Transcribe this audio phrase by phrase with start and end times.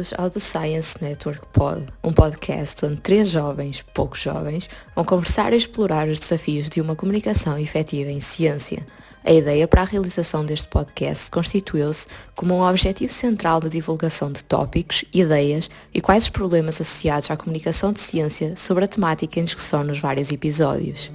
[0.00, 5.52] bem-vindos ao The Science Network Pod, um podcast onde três jovens, poucos jovens, vão conversar
[5.52, 8.84] e explorar os desafios de uma comunicação efetiva em ciência.
[9.22, 14.42] A ideia para a realização deste podcast constituiu-se como um objetivo central da divulgação de
[14.42, 19.44] tópicos, ideias e quais os problemas associados à comunicação de ciência sobre a temática em
[19.44, 21.10] discussão nos vários episódios.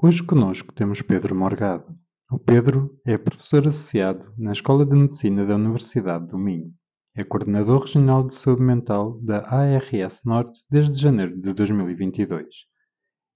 [0.00, 2.03] Hoje conosco temos Pedro Morgado.
[2.30, 6.72] O Pedro é professor associado na Escola de Medicina da Universidade do Minho.
[7.14, 12.46] É coordenador regional de saúde mental da ARS Norte desde janeiro de 2022.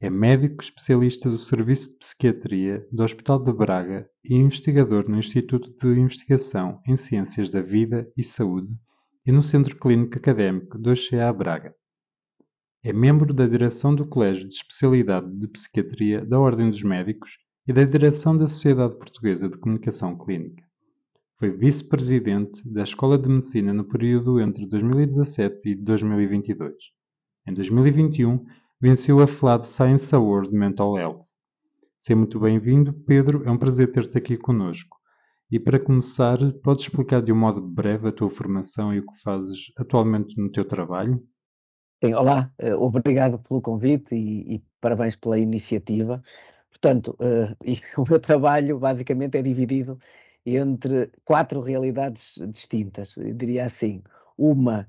[0.00, 5.70] É médico especialista do Serviço de Psiquiatria do Hospital de Braga e investigador no Instituto
[5.70, 8.74] de Investigação em Ciências da Vida e Saúde
[9.26, 11.74] e no Centro Clínico Académico do OCA Braga.
[12.82, 17.36] É membro da direção do Colégio de Especialidade de Psiquiatria da Ordem dos Médicos
[17.68, 20.64] e da direção da Sociedade Portuguesa de Comunicação Clínica.
[21.38, 26.74] Foi vice-presidente da Escola de Medicina no período entre 2017 e 2022.
[27.46, 28.46] Em 2021,
[28.80, 31.24] venceu a FLAD Science Award Mental Health.
[31.98, 33.42] Seja muito bem-vindo, Pedro.
[33.44, 34.96] É um prazer ter-te aqui conosco.
[35.50, 39.20] E para começar, podes explicar de um modo breve a tua formação e o que
[39.20, 41.22] fazes atualmente no teu trabalho?
[42.02, 46.22] Sim, olá, eh, obrigado pelo convite e, e parabéns pela iniciativa.
[46.80, 47.54] Portanto, uh,
[48.00, 49.98] o meu trabalho basicamente é dividido
[50.46, 54.02] entre quatro realidades distintas, eu diria assim.
[54.36, 54.88] Uma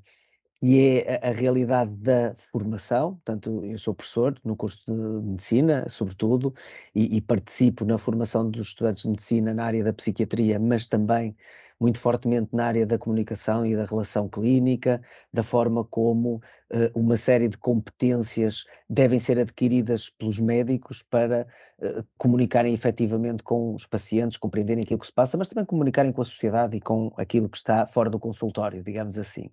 [0.61, 5.87] que é a, a, realidade da formação, portanto, eu sou professor no curso de medicina,
[5.89, 6.53] sobretudo,
[6.93, 11.35] e, e participo na formação dos estudantes de medicina na área da psiquiatria, mas também
[11.79, 15.01] muito fortemente na área da comunicação e da relação clínica,
[15.33, 16.41] da forma como uh,
[16.93, 21.47] uma série de competências devem ser adquiridas pelos médicos para
[21.79, 26.21] uh, comunicarem efetivamente com os pacientes, compreenderem aquilo que se passa, mas também comunicarem com
[26.21, 29.49] a sociedade e com aquilo que está fora do consultório, digamos assim.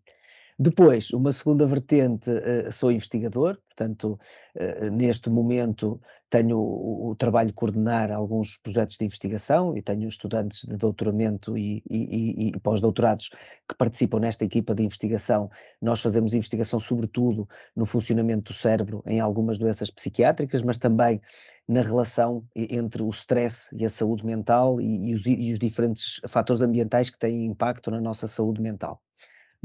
[0.59, 4.19] Depois, uma segunda vertente, uh, sou investigador, portanto,
[4.55, 6.01] uh, neste momento
[6.31, 11.83] tenho o, trabalho de coordenar alguns projetos de investigação e tenho estudantes de doutoramento e,
[11.91, 13.29] e, e pós-doutorados
[13.69, 15.51] que participam nesta equipa de investigação.
[15.81, 17.47] Nós fazemos investigação, sobretudo,
[17.77, 21.21] no funcionamento do cérebro em algumas doenças psiquiátricas, mas também
[21.69, 26.63] na relação entre o stress e a saúde mental e, os, e os diferentes fatores
[26.63, 29.03] ambientais que têm impacto na nossa saúde mental.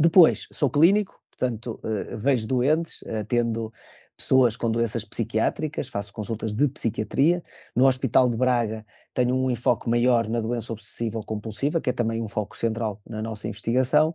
[0.02, 3.72] Depois, sou clínico, portanto, uh, vejo doentes, atendo
[4.18, 7.42] pessoas com doenças psiquiátricas, faço consultas de psiquiatria.
[7.76, 11.94] No Hospital de Braga tenho um enfoque maior na doença obsessiva ou compulsiva, que é
[11.94, 14.12] também um foco central na nossa investigação.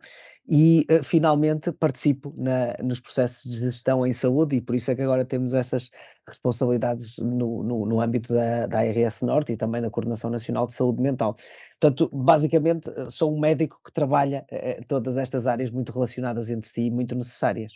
[0.48, 4.94] E, uh, finalmente, participo na, nos processos de gestão em saúde e por isso é
[4.94, 5.90] que agora temos essas
[6.26, 10.74] responsabilidades no, no, no âmbito da, da ARS Norte e também da Coordenação Nacional de
[10.74, 11.36] Saúde Mental.
[11.80, 16.68] Portanto, basicamente, eh, sou um médico que trabalha uh, todas estas áreas muito relacionadas entre
[16.70, 17.72] si e muito necessárias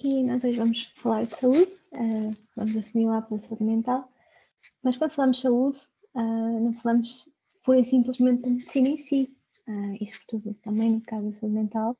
[0.00, 4.08] e nós hoje vamos falar de saúde, uh, vamos assimilar pela saúde mental,
[4.80, 5.80] mas quando falamos de saúde,
[6.14, 7.28] não falamos
[7.64, 9.36] pura e simplesmente da medicina em si,
[9.68, 11.96] uh, e sobretudo também no caso da saúde mental,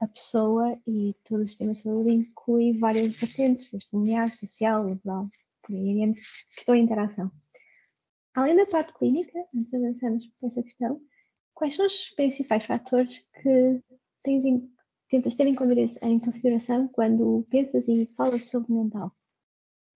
[0.00, 5.28] a pessoa e todo o sistema de saúde inclui várias vertentes, desde familiar, social, laboral,
[5.62, 7.30] por aí que estão em interação.
[8.34, 11.00] Além da parte clínica, antes de avançarmos para essa questão,
[11.52, 13.82] quais são os principais fatores que
[14.22, 14.70] tens em
[15.10, 19.17] tentas ter em consideração quando pensas e falas sobre mental?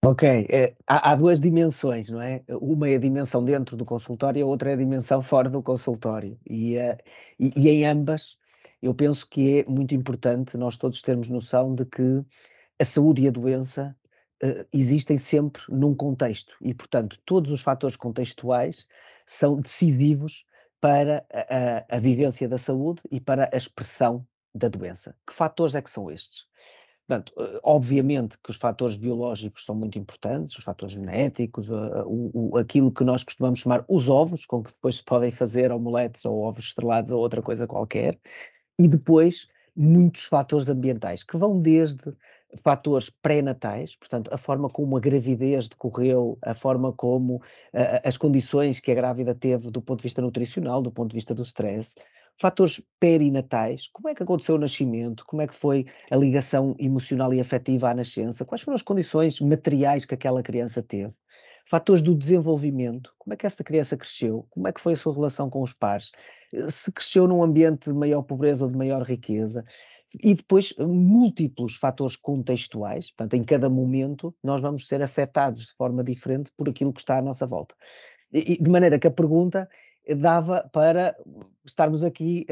[0.05, 2.43] Ok, é, há, há, duas dimensões, não é?
[2.49, 5.63] Uma é a dimensão dentro do consultório, e a outra é a dimensão fora do
[5.63, 6.37] consultório.
[6.45, 6.99] E, uh,
[7.39, 8.37] e, e, em ambas,
[8.83, 12.25] eu penso que é muito importante nós todos termos noção de que
[12.81, 13.97] a saúde e a doença
[14.43, 18.85] uh, existem sempre num contexto e, portanto, todos os fatores contextuais
[19.25, 20.45] são decisivos
[20.81, 25.17] para a, a, a vivência da saúde e para a expressão da doença.
[25.25, 26.47] Que fatores é que são estes?
[27.07, 32.53] Portanto, eh, obviamente que os fatores biológicos são muito importantes, os fatores genéticos, uh, o,
[32.53, 36.25] o, aquilo que nós costumamos chamar os ovos, com que depois se podem fazer omeletes
[36.25, 38.19] ou ovos estrelados ou outra coisa qualquer,
[38.79, 42.15] e depois muitos fatores ambientais, que vão desde
[42.63, 47.41] fatores pré-natais, portanto, a forma como a gravidez decorreu, a forma como
[48.05, 51.35] as condições que a grávida teve do ponto de vista nutricional, do ponto de vista
[51.35, 51.95] do stress,
[52.41, 57.33] fatores perinatais, como é que aconteceu o nascimento, como é que foi a ligação emocional
[57.33, 61.15] e afetiva à nascença, quais foram as condições materiais que aquela criança teve,
[61.67, 65.15] fatores do desenvolvimento, como é que essa criança cresceu, como é que foi a sua
[65.15, 66.11] relação com os pares,
[66.69, 69.65] se cresceu num ambiente de maior pobreza ou de maior riqueza,
[70.23, 76.05] e depois múltiplos fatores contextuais, portanto, em cada momento nós vamos ser afetados de forma
[76.05, 77.75] diferente por aquilo que está à nossa volta.
[78.33, 79.69] E, de maneira que a pergunta
[80.17, 81.17] dava para
[81.65, 82.47] estarmos aqui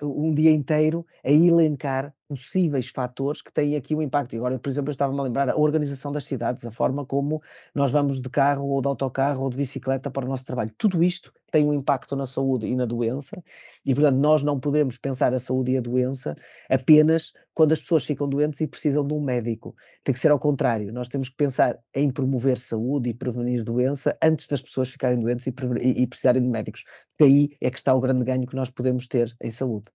[0.00, 4.34] uh, uh, um dia inteiro a elencar possíveis fatores que têm aqui um impacto.
[4.34, 7.42] E agora, por exemplo, eu estava-me a lembrar a organização das cidades, a forma como
[7.74, 10.72] nós vamos de carro ou de autocarro ou de bicicleta para o nosso trabalho.
[10.76, 13.42] Tudo isto tem um impacto na saúde e na doença,
[13.84, 16.36] e portanto nós não podemos pensar a saúde e a doença
[16.68, 19.74] apenas quando as pessoas ficam doentes e precisam de um médico.
[20.04, 20.92] Tem que ser ao contrário.
[20.92, 25.46] Nós temos que pensar em promover saúde e prevenir doença antes das pessoas ficarem doentes
[25.46, 26.84] e, e, e precisarem de médicos.
[27.18, 29.90] Daí é que está o grande ganho que nós podemos ter em saúde.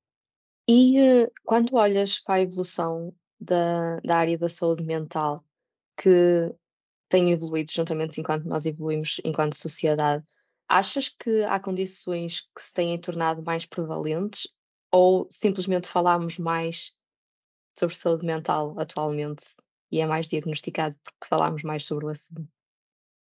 [0.68, 5.44] E quando olhas para a evolução da, da área da saúde mental,
[5.96, 6.54] que
[7.08, 10.28] tem evoluído juntamente enquanto nós evoluímos enquanto sociedade,
[10.68, 14.48] achas que há condições que se têm tornado mais prevalentes
[14.92, 16.94] ou simplesmente falamos mais
[17.78, 19.46] sobre saúde mental atualmente
[19.92, 22.48] e é mais diagnosticado porque falamos mais sobre o assunto?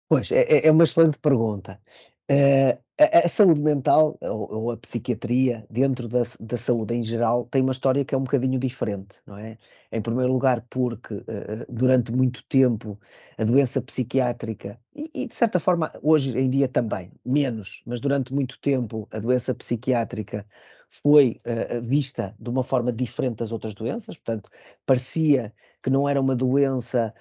[0.08, 1.82] Pois, é, é uma excelente pergunta.
[2.28, 7.44] Uh, a, a, saúde mental ou, ou, a psiquiatria dentro da, da, saúde em geral
[7.44, 9.56] tem uma história que é um bocadinho diferente, não é?
[9.92, 11.24] Em primeiro lugar porque uh,
[11.68, 12.98] durante muito tempo
[13.38, 18.34] a doença psiquiátrica e, e, de certa forma hoje em dia também, menos, mas durante
[18.34, 20.44] muito tempo a doença psiquiátrica
[20.88, 24.50] foi uh, vista de uma forma diferente das outras doenças, portanto
[24.84, 27.14] parecia que não era uma doença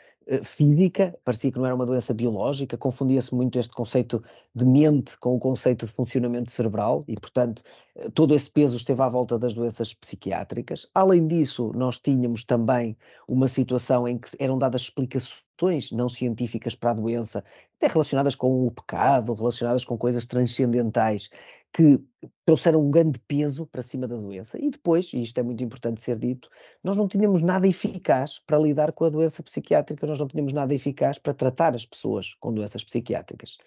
[0.43, 4.23] física, parecia que não era uma doença biológica, confundia-se muito este conceito
[4.53, 7.61] de mente com o conceito de funcionamento cerebral e, portanto,
[7.95, 10.89] eh, todo esse peso esteve à volta das doenças psiquiátricas.
[10.93, 12.97] Além disso, nós tínhamos também
[13.29, 15.44] uma situação em que eram dadas explicações
[15.91, 17.43] não científicas para a doença,
[17.77, 21.29] até relacionadas com o pecado, relacionadas com coisas transcendentais,
[21.73, 21.99] que
[22.45, 24.57] trouxeram um grande peso para cima da doença.
[24.57, 26.49] E depois, e isto é muito importante ser dito,
[26.81, 30.73] nós não tínhamos nada eficaz para lidar com a doença psiquiátrica, nós não tínhamos nada
[30.73, 33.57] eficaz para tratar as pessoas com doenças psiquiátricas.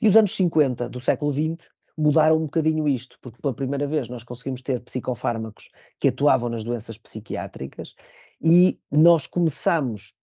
[0.00, 1.68] E os anos 50 do século XX
[1.98, 6.62] mudaram um bocadinho isto, porque pela primeira vez nós conseguimos ter psicofármacos que atuavam nas
[6.62, 7.94] doenças psiquiátricas
[8.40, 10.14] e nós começamos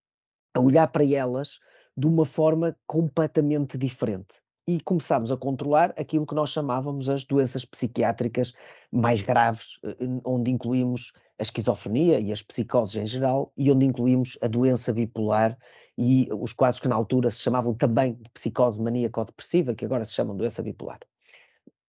[0.55, 1.59] a olhar para elas
[1.97, 7.65] de uma forma completamente diferente e começámos a controlar aquilo que nós chamávamos as doenças
[7.65, 8.55] psiquiátricas
[8.91, 14.39] mais graves, eh, onde incluímos a esquizofrenia e as psicoses em geral, e onde incluímos
[14.41, 15.59] a doença bipolar
[15.99, 20.15] e os quadros que na altura se chamavam também de psicose maníaco-depressiva, que agora se
[20.15, 21.00] chamam doença bipolar.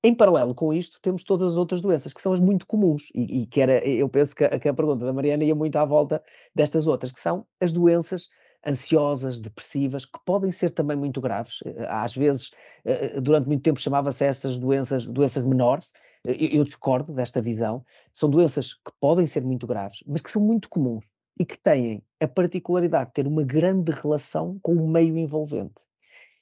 [0.04, 3.42] Em paralelo com isto, temos todas as outras doenças, que são as muito comuns, e,
[3.42, 5.86] e que era, eu penso que a, que a pergunta da Mariana ia muito à
[5.86, 6.22] volta
[6.54, 8.28] destas outras, que são as doenças
[8.66, 11.60] ansiosas, depressivas, que podem ser também muito graves.
[11.66, 12.52] Eh, às vezes,
[12.84, 15.92] eh, eh, durante muito tempo chamava-se essas doenças doenças menores.
[16.26, 17.86] Eu discordo desta visão.
[18.12, 21.06] São doenças que podem ser muito graves, mas que são muito comuns
[21.40, 25.84] e que têm a particularidade de ter uma grande relação com o meio envolvente.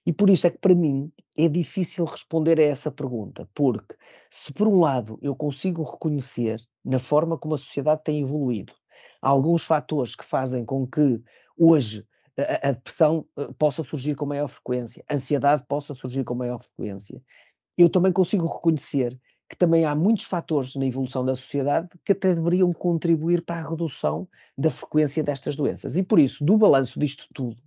[0.06, 3.96] E por isso é que, para mim, é difícil responder a essa pergunta, porque
[4.30, 8.74] se por um lado eu consigo reconhecer na forma como a sociedade tem evoluído
[9.24, 11.22] alguns fatores que fazem com que
[11.58, 12.06] hoje
[12.38, 17.22] a, depressão eh, possa surgir com maior frequência, a ansiedade possa surgir com maior frequência.
[17.78, 19.20] Eu também consigo reconhecer
[19.50, 23.70] que também há muitos fatores na evolução da sociedade que até deveriam contribuir para a
[23.70, 24.28] redução
[24.58, 25.96] da frequência destas doenças.
[25.96, 27.58] E por isso, do balanço disto tudo,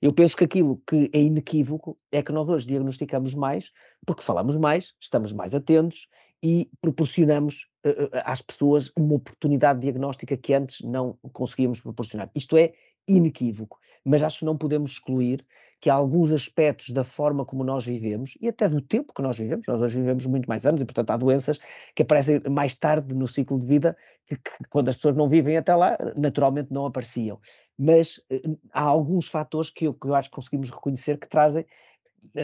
[0.00, 3.70] eu penso que aquilo que é inequívoco é que nós hoje diagnosticamos mais
[4.06, 6.08] porque falamos mais, estamos mais atentos
[6.42, 12.28] e proporcionamos uh, às pessoas uma oportunidade diagnóstica que antes não conseguíamos proporcionar.
[12.34, 12.72] Isto é
[13.06, 15.44] inequívoco, mas acho que não podemos excluir
[15.82, 19.66] que alguns aspectos da forma como nós vivemos e até do tempo que nós vivemos,
[19.66, 21.58] nós hoje vivemos muito mais anos e, portanto, há doenças
[21.92, 25.56] que aparecem mais tarde no ciclo de vida, que, que quando as pessoas não vivem
[25.56, 27.40] até lá, naturalmente não apareciam.
[27.76, 31.66] Mas uh, há alguns fatores que eu, que eu acho que conseguimos reconhecer que trazem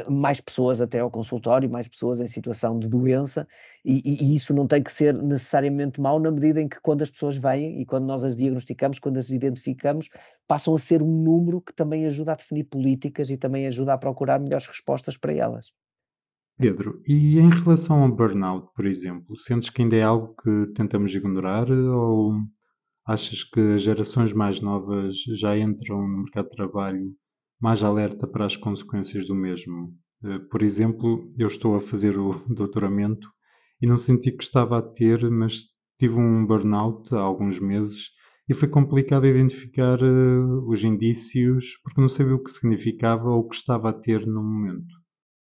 [0.09, 3.47] mais pessoas até ao consultório, mais pessoas em situação de doença,
[3.85, 7.11] e, e, isso não tem que ser necessariamente mau na medida em que quando as
[7.11, 10.09] pessoas vêm e quando nós as diagnosticamos, quando as identificamos,
[10.47, 13.99] passam a ser um número que também ajuda a definir políticas e também ajuda a
[13.99, 15.67] procurar melhores respostas para elas.
[16.59, 21.15] Pedro, e em relação ao burnout, por exemplo, sentes que ainda é algo que tentamos
[21.15, 22.35] ignorar ou
[23.07, 27.15] achas que as gerações mais novas já entram no mercado de trabalho
[27.61, 29.93] mais alerta para as consequências do mesmo.
[30.25, 33.29] Eh, por exemplo, eu estou a fazer o doutoramento
[33.81, 35.67] e não senti que estava a ter, mas
[35.99, 38.11] tive um burnout há alguns meses
[38.49, 43.49] e foi complicado identificar uh, os indícios porque não sabia o que significava ou o
[43.49, 44.95] que estava a ter no momento.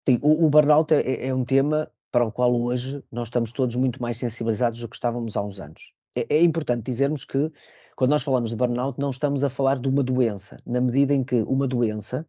[0.08, 3.76] Sim, o, o burnout é, é, um tema para o qual hoje nós estamos todos
[3.76, 5.82] muito mais sensibilizados do que estávamos há uns anos.
[6.16, 7.52] É, é importante dizermos que
[7.96, 11.24] quando nós falamos de burnout, não estamos a falar de uma doença, na medida em
[11.24, 12.28] que uma doença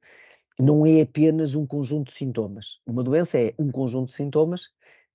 [0.58, 2.80] não é apenas um conjunto de sintomas.
[2.86, 4.70] Uma doença é um conjunto de sintomas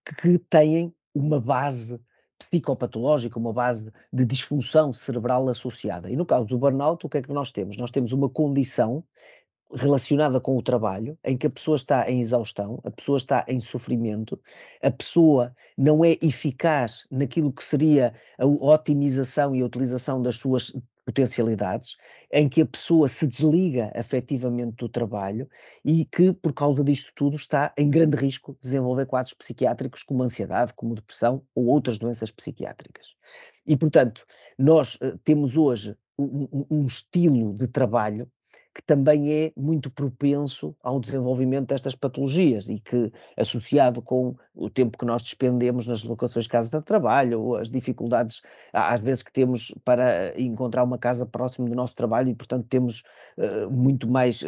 [0.06, 2.00] que têm uma base
[2.38, 6.10] psicopatológica, uma base de disfunção cerebral associada.
[6.10, 7.78] E no caso do burnout, o que é que nós temos?
[7.78, 9.04] Nós temos uma condição
[9.74, 13.60] relacionada com o trabalho, em que a pessoa está em exaustão, a pessoa está em
[13.60, 14.40] sofrimento,
[14.82, 20.74] a pessoa não é eficaz naquilo que seria a otimização e a utilização das suas
[21.06, 21.98] potencialidades,
[22.32, 25.50] em que a pessoa se desliga afetivamente do trabalho
[25.84, 30.24] e que, por causa disto tudo, está em grande risco de desenvolver quadros psiquiátricos como
[30.24, 33.16] ansiedade, como depressão ou outras doenças psiquiátricas.
[33.66, 34.26] E, portanto,
[34.58, 38.30] nós uh, temos hoje um, um, estilo de trabalho
[38.74, 44.98] que também é muito propenso ao desenvolvimento destas patologias e que, associado com o tempo
[44.98, 49.32] que nós despendemos nas locações de casa de trabalho, ou as dificuldades, às vezes, que
[49.32, 53.04] temos para encontrar uma casa próxima do nosso trabalho e, portanto, temos
[53.38, 54.48] uh, muito mais uh,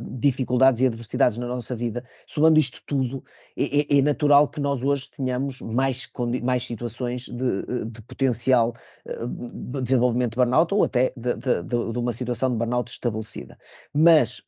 [0.00, 3.22] dificuldades e adversidades na nossa vida, somando isto tudo,
[3.56, 6.10] é, é, é natural que nós hoje tenhamos mais,
[6.42, 8.74] mais situações de, de potencial
[9.06, 13.51] uh, desenvolvimento de burnout ou até de, de, de uma situação de burnout estabelecida.
[13.94, 14.42] Mas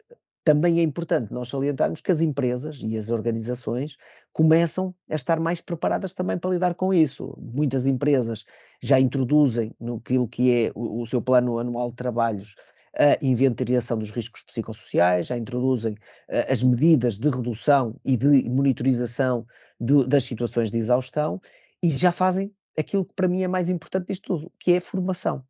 [0.44, 3.96] também é importante nós salientarmos que as empresas e as organizações
[4.32, 7.34] começam a estar mais preparadas também para lidar com isso.
[7.40, 8.44] Muitas empresas
[8.82, 12.54] já introduzem no que é o, o seu plano anual de trabalhos
[12.96, 19.46] a inventariação dos riscos psicossociais, já introduzem uh, as medidas de redução e de monitorização
[19.80, 21.40] de, das situações de exaustão
[21.82, 24.80] e já fazem aquilo que para mim é mais importante disto tudo, que é a
[24.80, 25.44] formação.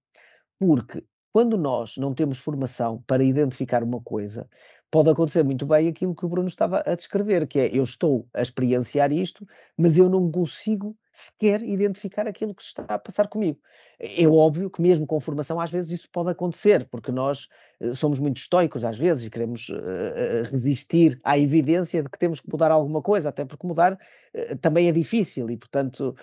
[0.59, 4.49] Porque quando nós não temos formação para identificar uma coisa,
[4.89, 8.29] pode acontecer muito bem aquilo que o Bruno estava a descrever, que é eu estou
[8.33, 9.45] a experienciar isto,
[9.77, 13.59] mas eu não consigo sequer identificar aquilo que está a passar comigo.
[13.99, 17.49] É óbvio que mesmo com formação às vezes isso pode acontecer, porque nós
[17.81, 22.39] eh, somos muito estoicos às vezes e queremos uh, resistir à evidência de que temos
[22.39, 23.99] que mudar alguma coisa, até porque mudar
[24.61, 26.15] também é difícil e portanto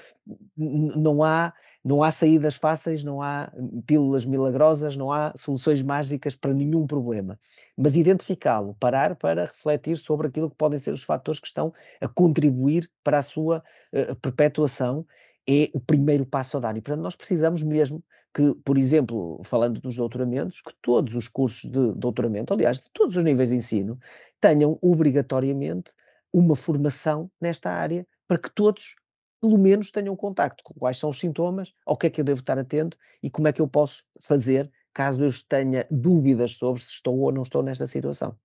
[0.57, 1.53] não há
[1.83, 3.51] não há saídas fáceis, não há
[3.85, 7.39] pílulas milagrosas, não há soluções mágicas para nenhum problema.
[7.75, 12.07] Mas identificá-lo, parar para refletir sobre aquilo que podem ser os fatores que estão a
[12.07, 15.05] contribuir para a sua uh, perpetuação
[15.49, 16.77] é o primeiro passo a dar.
[16.77, 21.69] E, portanto, nós precisamos mesmo que, por exemplo, falando dos doutoramentos, que todos os cursos
[21.69, 23.99] de doutoramento, aliás, de todos os níveis de ensino,
[24.39, 25.91] tenham obrigatoriamente
[26.31, 28.95] uma formação nesta área para que todos
[29.41, 32.41] pelo menos tenham contacto com quais são os sintomas, ao que é que eu devo
[32.41, 36.89] estar atento e como é que eu posso fazer caso eu tenha dúvidas sobre se
[36.89, 38.37] estou ou não estou nesta situação.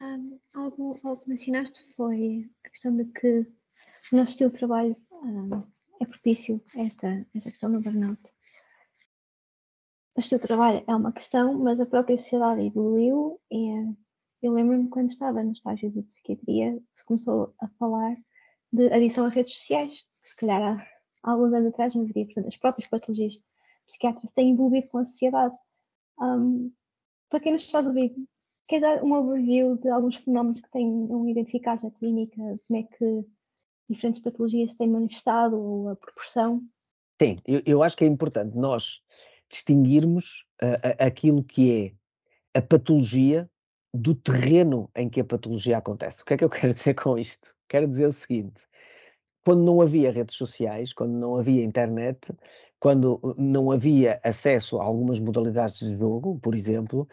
[0.00, 3.46] Um, algo, algo que mencionaste foi a questão de que
[4.12, 5.62] o nosso estilo de trabalho um,
[6.00, 8.22] é propício a esta, esta questão do burnout.
[10.14, 13.94] O estilo de trabalho é uma questão, mas a própria sociedade evoluiu e
[14.42, 18.16] eu lembro-me quando estava no estágio de psiquiatria se começou a falar
[18.72, 22.26] de adição a redes sociais se calhar há, alguns anos atrás não viria.
[22.26, 23.38] Portanto, as próprias patologias
[23.86, 25.54] psiquiátricas têm envolvido com a sociedade.
[26.18, 26.72] Um,
[27.28, 28.14] para quem nos estás a ouvir,
[28.68, 32.36] queres dar um overview de alguns fenómenos que tenham identificados na clínica?
[32.66, 33.24] Como é que
[33.88, 36.62] diferentes patologias se têm manifestado ou a proporção?
[37.20, 39.00] Sim, eu, eu acho que é importante nós
[39.48, 41.94] distinguirmos uh, aquilo que
[42.52, 43.50] é a patologia
[43.94, 46.22] do terreno em que a patologia acontece.
[46.22, 47.54] O que é que eu quero dizer com isto?
[47.68, 48.66] Quero dizer o seguinte:
[49.44, 52.18] quando não havia redes sociais, quando não havia internet,
[52.78, 57.08] quando uh, não havia acesso a algumas modalidades de jogo, por exemplo,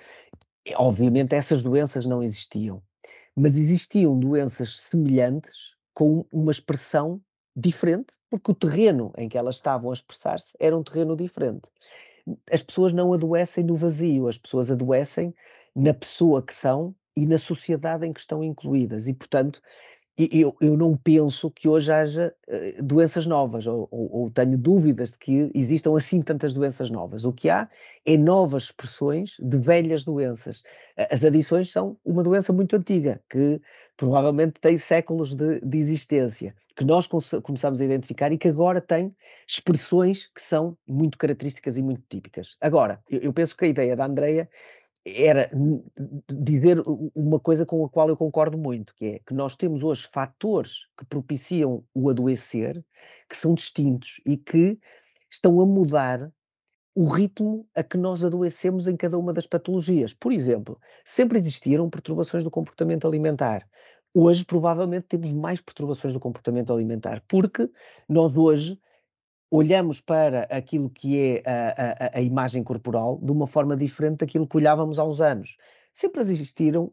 [0.76, 2.82] obviamente essas doenças não existiam.
[3.36, 7.22] Mas existiam doenças semelhantes com uma expressão
[7.56, 11.68] diferente, porque o terreno em que elas estavam a expressar-se era um terreno diferente.
[12.52, 15.34] As pessoas não adoecem no vazio, as pessoas adoecem
[15.76, 19.08] na pessoa que são e na sociedade em que estão incluídas.
[19.08, 19.62] E, portanto,
[20.32, 25.12] eu, eu não penso que hoje haja uh, doenças novas, ou, ou, ou, tenho dúvidas
[25.12, 27.24] de que existam assim tantas doenças novas.
[27.24, 27.70] O que há
[28.06, 30.64] é novas expressões de velhas doenças.
[31.10, 33.62] As adições são uma doença muito antiga, que
[33.96, 39.14] provavelmente tem séculos de, de existência, que nós começamos a identificar e que agora tem
[39.48, 42.56] expressões que são muito características e muito típicas.
[42.62, 44.50] Agora, eu, eu penso que a ideia da Andrea
[45.16, 45.48] era
[46.32, 46.82] dizer
[47.16, 50.88] uma coisa com a qual eu concordo muito, que é que nós temos hoje fatores
[50.98, 52.84] que propiciam o adoecer,
[53.30, 54.80] que são distintos e que
[55.30, 56.32] estão a mudar
[56.96, 60.14] o ritmo a que nós adoecemos em cada uma das patologias.
[60.14, 63.68] Por exemplo, sempre existiram perturbações do comportamento alimentar.
[64.14, 67.70] Hoje, provavelmente, temos mais perturbações do comportamento alimentar, porque
[68.08, 68.80] nós hoje
[69.52, 74.48] olhamos para aquilo que é a, a, a, imagem corporal de uma forma diferente daquilo
[74.48, 75.56] que olhávamos há uns anos.
[75.92, 76.92] Sempre existiram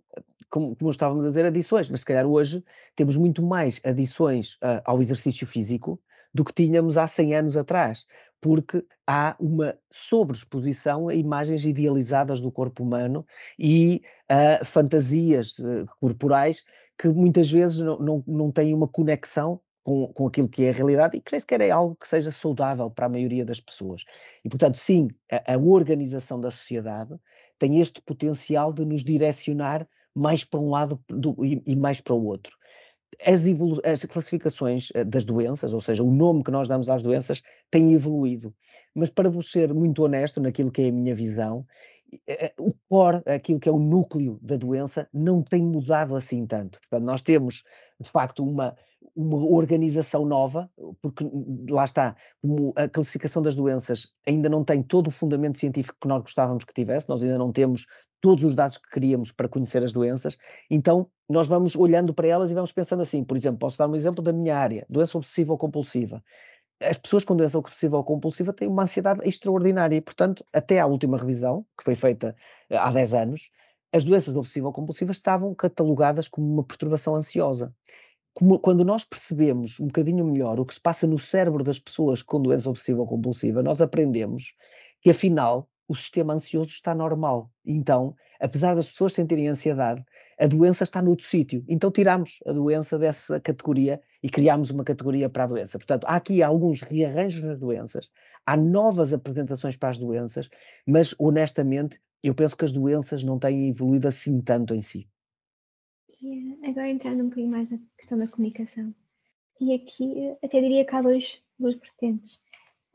[0.48, 4.80] como, como estávamos a dizer, adições, mas se calhar hoje temos muito mais adições uh,
[4.84, 6.00] ao exercício físico
[6.32, 8.06] do que tínhamos há 100 anos atrás,
[8.40, 13.26] porque há uma sobreexposição a imagens idealizadas do corpo humano
[13.58, 16.62] e a fantasias uh, corporais
[16.98, 20.72] que muitas vezes não, não, não têm uma conexão com, com aquilo que é a
[20.72, 24.02] realidade e que nem sequer é algo que seja saudável para a maioria das pessoas.
[24.44, 27.14] E, portanto, sim, a, a organização da sociedade
[27.56, 32.14] tem este potencial de nos direcionar mais para um lado do, e, e, mais para
[32.14, 32.56] o outro.
[33.24, 33.44] As,
[33.84, 37.40] as, classificações eh, das doenças, ou seja, o nome que nós damos às doenças,
[37.70, 38.52] tem evoluído.
[38.92, 41.64] Mas para vos ser muito honesto naquilo que é a minha visão,
[42.26, 46.44] eh, eh, o core, aquilo que é o núcleo da doença, não tem mudado assim
[46.44, 46.80] tanto.
[46.80, 47.62] Portanto, nós temos,
[48.00, 48.76] de facto, uma,
[49.14, 51.24] uma organização nova, porque
[51.70, 56.08] lá está, como a classificação das doenças ainda não tem todo o fundamento científico que
[56.08, 57.86] nós gostávamos que tivesse, nós ainda não temos
[58.20, 60.36] todos os dados que queríamos para conhecer as doenças,
[60.70, 63.94] então nós vamos olhando para elas e vamos pensando assim, por exemplo, posso dar um
[63.94, 66.22] exemplo da minha área, doença obsessiva ou compulsiva.
[66.80, 70.86] As pessoas com doença obsessiva ou compulsiva têm uma ansiedade extraordinária e, portanto, até à
[70.86, 72.36] última revisão, que foi feita
[72.68, 73.50] eh, há 10 anos,
[73.92, 77.74] as doenças obsessiva ou compulsivas estavam catalogadas como uma perturbação ansiosa
[78.36, 82.20] como, quando nós percebemos um bocadinho melhor o que se passa no cérebro das pessoas
[82.20, 84.52] com doença obsessiva compulsiva, nós aprendemos
[85.00, 87.50] que afinal o sistema ansioso está normal.
[87.64, 90.04] Então, apesar das pessoas sentirem ansiedade,
[90.38, 91.64] a doença está no outro sítio.
[91.66, 95.78] Então tiramos a doença dessa categoria e criamos uma categoria para a doença.
[95.78, 98.10] Portanto, há aqui alguns rearranjos nas doenças,
[98.44, 100.50] há novas apresentações para as doenças,
[100.86, 105.08] mas honestamente eu penso que as doenças não têm evoluído assim tanto em si.
[106.20, 108.94] E agora entrando um bocadinho mais na questão da comunicação.
[109.60, 112.40] E aqui até diria que há dois, duas vertentes.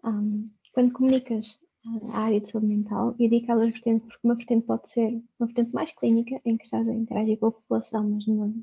[0.04, 1.60] Um, quando comunicas
[2.14, 4.88] a área de saúde mental, eu digo que há duas vertentes, porque uma vertente pode
[4.88, 8.54] ser uma vertente mais clínica, em que estás a interagir com a população, mas numa,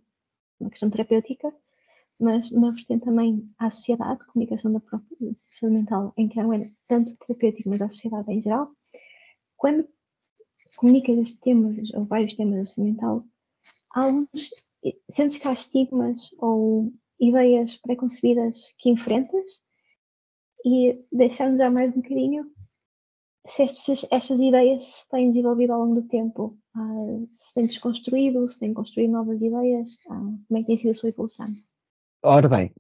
[0.61, 1.53] numa questão terapêutica,
[2.21, 5.17] mas uma vertente também à sociedade, comunicação da própria
[5.53, 8.71] saúde mental, em que não é tanto terapêutico, mas à sociedade em geral.
[9.57, 9.89] Quando
[10.77, 13.25] comunicas estes temas, ou vários temas da saúde mental,
[13.91, 14.51] alguns
[15.11, 19.63] sentes que há estigmas ou ideias preconcebidas que enfrentas
[20.65, 22.51] e deixando já mais um bocadinho
[23.49, 28.47] se estas, estas ideias se têm desenvolvido ao longo do tempo, uh, se têm desconstruído,
[28.47, 31.47] se têm construído novas ideias, uh, como é que tem sido a sua evolução?
[32.31, 32.71] Ora bem,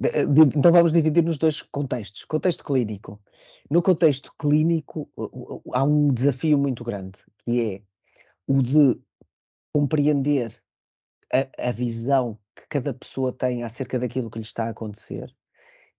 [0.54, 2.22] então vamos dividir nos dois contextos.
[2.26, 3.18] Contexto clínico.
[3.70, 5.10] No contexto clínico
[5.72, 7.82] há um desafio muito grande, que é
[8.46, 9.00] o de
[9.72, 10.62] compreender
[11.32, 15.34] a, a, visão que cada pessoa tem acerca daquilo que lhe está a acontecer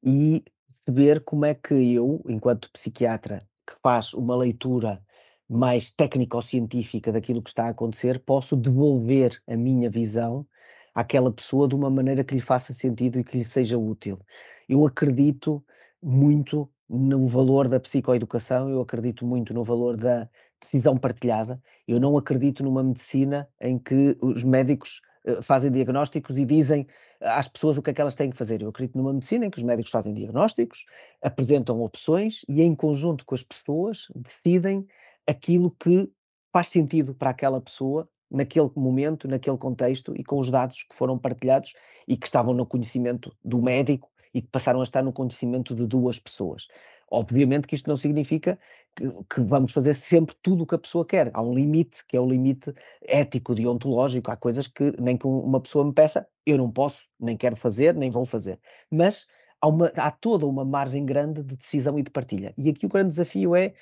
[0.03, 5.03] e perceber como é que eu, enquanto psiquiatra, que faz uma leitura
[5.49, 10.45] mais técnico-científica daquilo que está a acontecer, posso devolver a minha visão
[10.93, 14.19] àquela pessoa de uma maneira que lhe faça sentido e que lhe seja útil.
[14.67, 15.63] Eu acredito
[16.01, 20.27] muito no valor da psicoeducação, eu acredito muito no valor da
[20.59, 21.61] decisão partilhada.
[21.87, 26.87] Eu não acredito numa medicina em que os médicos eh, fazem diagnósticos e dizem
[27.21, 28.61] às pessoas o que é que elas têm que fazer.
[28.61, 30.85] Eu acredito numa medicina em que os médicos fazem diagnósticos,
[31.21, 34.87] apresentam opções e, em conjunto com as pessoas, decidem
[35.27, 36.09] aquilo que
[36.51, 41.17] faz sentido para aquela pessoa naquele momento, naquele contexto e com os dados que foram
[41.17, 41.73] partilhados
[42.07, 45.85] e que estavam no conhecimento do médico e que passaram a estar no conhecimento de
[45.87, 46.67] duas pessoas.
[47.11, 48.59] Obviamente que isto não significa
[48.95, 51.31] que, que, vamos fazer sempre tudo o que a pessoa quer.
[51.33, 54.29] Há um limite, que é o limite ético, deontológico.
[54.29, 57.95] Há coisas que nem que uma pessoa me peça, eu não posso, nem quero fazer,
[57.95, 58.59] nem vou fazer.
[58.91, 59.25] Mas
[59.59, 62.53] há, uma, há toda uma margem grande de decisão e de partilha.
[62.57, 63.73] E aqui o grande desafio é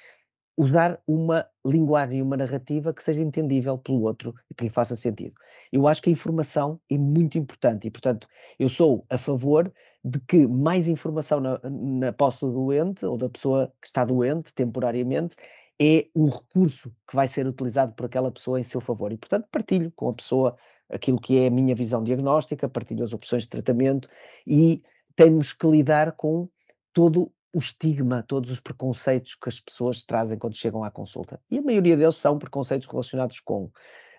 [0.57, 4.95] usar uma linguagem e uma narrativa que seja entendível pelo outro e que lhe faça
[4.95, 5.35] sentido.
[5.71, 9.71] Eu acho que a informação é muito importante e, portanto, eu sou a favor
[10.03, 14.51] de que mais informação na, na posse do doente ou da pessoa que está doente
[14.53, 15.35] temporariamente
[15.79, 19.11] é um recurso que vai ser utilizado por aquela pessoa em seu favor.
[19.11, 20.57] E, portanto, partilho com a pessoa
[20.89, 24.09] aquilo que é a minha visão diagnóstica, partilho as opções de tratamento
[24.45, 24.81] e
[25.15, 26.49] temos que lidar com
[26.93, 31.41] todo o estigma, todos os preconceitos que as pessoas trazem quando chegam à consulta.
[31.49, 33.71] E a maioria deles são preconceitos relacionados com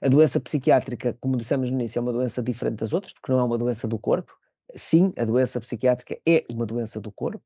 [0.03, 3.39] a doença psiquiátrica, como dissemos no início, é uma doença diferente das outras, porque não
[3.39, 4.37] é uma doença do corpo.
[4.75, 7.45] Sim, a doença psiquiátrica é uma doença do corpo.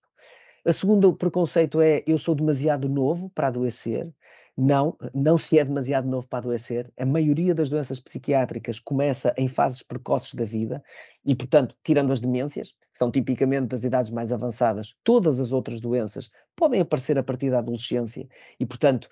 [0.64, 4.10] A segundo preconceito é eu sou demasiado novo para adoecer.
[4.56, 6.92] Não, não se é demasiado novo para adoecer.
[6.98, 10.82] A maioria das doenças psiquiátricas começa em fases precoces da vida
[11.24, 16.30] e, portanto, tirando as demências, são tipicamente das idades mais avançadas, todas as outras doenças
[16.54, 18.28] podem aparecer a partir da adolescência
[18.60, 19.08] e, portanto,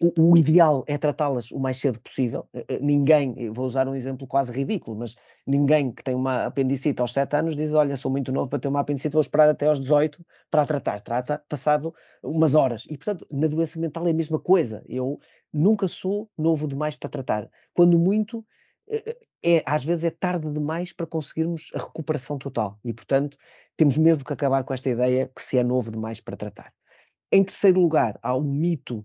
[0.00, 2.48] o, o ideal é tratá-las o mais cedo possível.
[2.80, 7.36] Ninguém, vou usar um exemplo quase ridículo, mas ninguém que tem uma apendicite aos 7
[7.36, 10.24] anos diz: Olha, sou muito novo para ter uma apendicite, vou esperar até aos 18
[10.50, 11.00] para a tratar.
[11.02, 12.84] Trata passado umas horas.
[12.88, 14.82] E, portanto, na doença mental é a mesma coisa.
[14.88, 15.20] Eu
[15.52, 17.50] nunca sou novo demais para tratar.
[17.74, 18.44] Quando muito,
[19.42, 22.78] é, às vezes é tarde demais para conseguirmos a recuperação total.
[22.82, 23.36] E, portanto,
[23.76, 26.72] temos mesmo que acabar com esta ideia que se é novo demais para tratar.
[27.30, 29.04] Em terceiro lugar, há um mito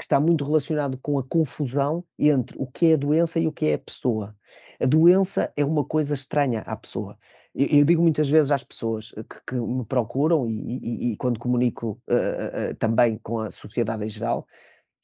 [0.00, 3.52] que está muito relacionado com a confusão entre o que é a doença e o
[3.52, 4.34] que é a pessoa.
[4.80, 7.18] A doença é uma coisa estranha à pessoa.
[7.54, 11.38] Eu, eu digo muitas vezes às pessoas que, que me procuram e, e, e quando
[11.38, 14.46] comunico uh, uh, também com a sociedade em geral,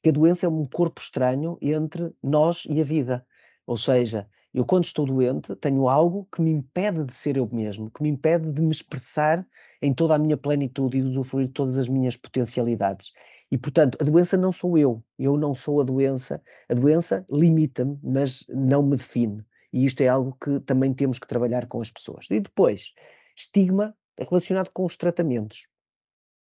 [0.02, 3.26] que a doença é um corpo estranho entre nós e a vida.
[3.66, 7.90] Ou seja, eu quando estou doente tenho algo que me impede de ser eu mesmo,
[7.90, 9.46] que me impede de me expressar
[9.82, 13.12] em toda a minha plenitude e de usufruir de todas as minhas potencialidades.
[13.50, 16.42] E, portanto, a doença não sou eu, eu não sou a doença.
[16.68, 19.44] A doença limita-me, mas não me define.
[19.72, 22.26] E isto é algo que também temos que trabalhar com as pessoas.
[22.30, 22.92] E depois,
[23.36, 25.68] estigma relacionado com os tratamentos.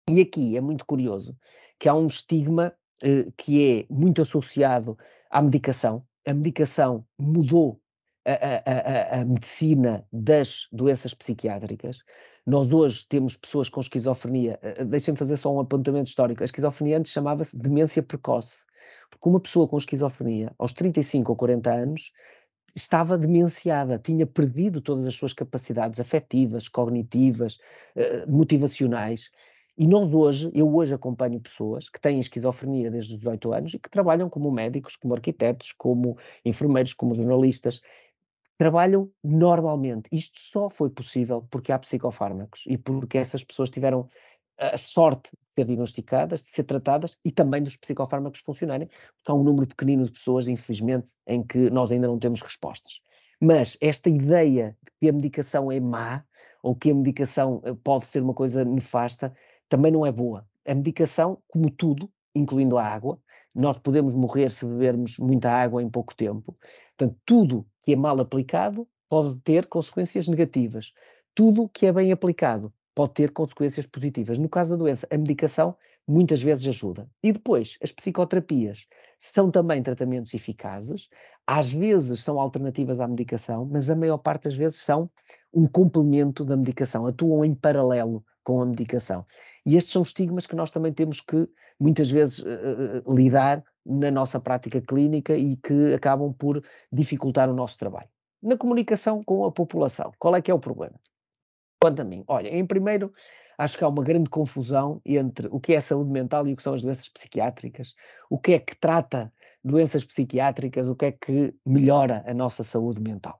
[0.09, 1.37] E aqui é muito curioso
[1.79, 4.97] que há um estigma eh, que é muito associado
[5.29, 6.05] à medicação.
[6.25, 7.81] A medicação mudou
[8.25, 11.99] a, a, a, a, medicina das doenças psiquiátricas.
[12.45, 14.59] Nós hoje temos pessoas com esquizofrenia.
[14.61, 16.43] Eh, eh, deixem-me fazer só um apontamento histórico.
[16.43, 18.65] A esquizofrenia antes chamava-se demência precoce.
[19.09, 22.11] Porque uma pessoa com esquizofrenia, aos 35 ou 40 anos,
[22.75, 27.59] estava demenciada, tinha perdido todas as suas capacidades afetivas, cognitivas,
[27.95, 29.29] eh, motivacionais.
[29.77, 33.79] E nós hoje, eu hoje acompanho pessoas que têm esquizofrenia desde os 18 anos e
[33.79, 37.81] que trabalham como médicos, como arquitetos, como enfermeiros, como jornalistas
[38.57, 40.07] trabalham normalmente.
[40.11, 44.07] Isto só foi possível porque há psicofármacos e porque essas pessoas tiveram
[44.57, 49.33] a sorte de ser diagnosticadas, de ser tratadas e também dos psicofármacos funcionarem, porque há
[49.33, 53.01] um número pequenino de pessoas, infelizmente, em que nós ainda não temos respostas.
[53.41, 56.23] Mas esta ideia de que a medicação é má
[56.61, 59.33] ou que a medicação eh, pode ser uma coisa nefasta
[59.67, 60.47] também não é boa.
[60.65, 63.19] A medicação, como tudo, incluindo a água,
[63.53, 66.57] nós podemos morrer se bebermos muita água em pouco tempo.
[66.97, 70.93] Portanto, tudo que é mal aplicado pode ter consequências negativas.
[71.35, 74.37] Tudo que é bem aplicado pode ter consequências positivas.
[74.37, 75.75] No caso da doença, a medicação
[76.07, 77.09] muitas vezes ajuda.
[77.21, 78.87] E depois, as psicoterapias
[79.17, 81.07] são também tratamentos eficazes,
[81.47, 85.09] às vezes são alternativas à medicação, mas a maior parte das vezes são
[85.53, 89.23] um complemento da medicação, atuam em paralelo com a medicação.
[89.65, 91.47] E estes são estigmas que nós também temos que,
[91.79, 97.77] muitas vezes, uh, lidar na nossa prática clínica e que acabam por dificultar o nosso
[97.77, 98.09] trabalho.
[98.41, 100.99] Na comunicação com a população, qual é que é o problema?
[101.81, 103.11] Quanto a mim, olha, em primeiro,
[103.57, 106.63] acho que há uma grande confusão entre o que é saúde mental e o que
[106.63, 107.93] são as doenças psiquiátricas,
[108.29, 109.31] o que é que trata
[109.63, 113.39] doenças psiquiátricas, o que é que melhora a nossa saúde mental.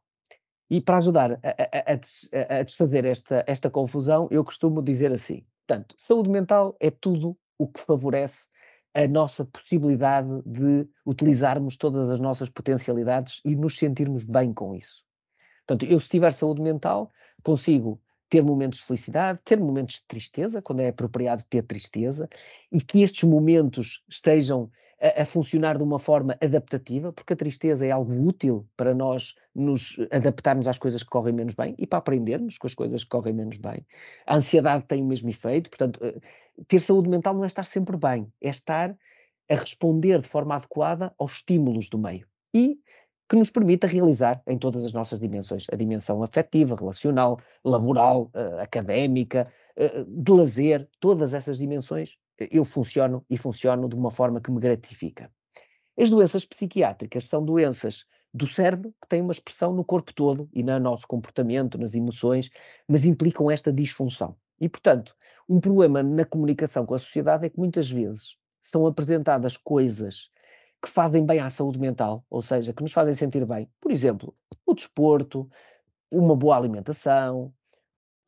[0.70, 5.96] E para ajudar a, a, a, desfazer esta, esta confusão, eu costumo dizer assim: portanto,
[5.98, 8.48] saúde mental é tudo o que favorece
[8.94, 15.04] a nossa possibilidade de utilizarmos todas as nossas potencialidades e nos sentirmos bem com isso.
[15.66, 17.12] Portanto, eu se tiver saúde mental,
[17.44, 18.00] consigo
[18.34, 22.28] ter momentos de felicidade, ter momentos de tristeza, quando é apropriado ter tristeza,
[22.72, 27.86] e que estes momentos estejam a, a, funcionar de uma forma adaptativa, porque a tristeza
[27.86, 32.00] é algo útil para nós nos adaptarmos às coisas que correm menos bem e para
[32.00, 33.86] aprendermos com as coisas que correm menos bem.
[34.26, 36.20] A ansiedade tem o mesmo efeito, portanto, eh,
[36.68, 38.98] ter saúde mental não é estar sempre bem, é estar
[39.48, 42.28] a responder de forma adequada aos estímulos do meio.
[42.52, 42.80] E
[43.34, 48.60] que nos permita realizar em todas as nossas dimensões, a dimensão afetiva, relacional, laboral, uh,
[48.62, 52.16] académica, uh, de lazer, todas essas dimensões,
[52.52, 55.32] eu funciono e funciono de uma forma que me gratifica.
[55.98, 60.62] As doenças psiquiátricas são doenças do cérebro que têm uma expressão no corpo todo e
[60.62, 62.52] no nosso comportamento, nas emoções,
[62.88, 64.36] mas implicam esta disfunção.
[64.62, 65.16] E, portanto,
[65.50, 70.30] um problema na comunicação com a sociedade é que muitas vezes são apresentadas coisas
[70.84, 73.70] que fazem bem à saúde mental, ou seja, que nos fazem sentir bem.
[73.80, 75.50] Por exemplo, o desporto,
[76.12, 77.54] uma boa alimentação,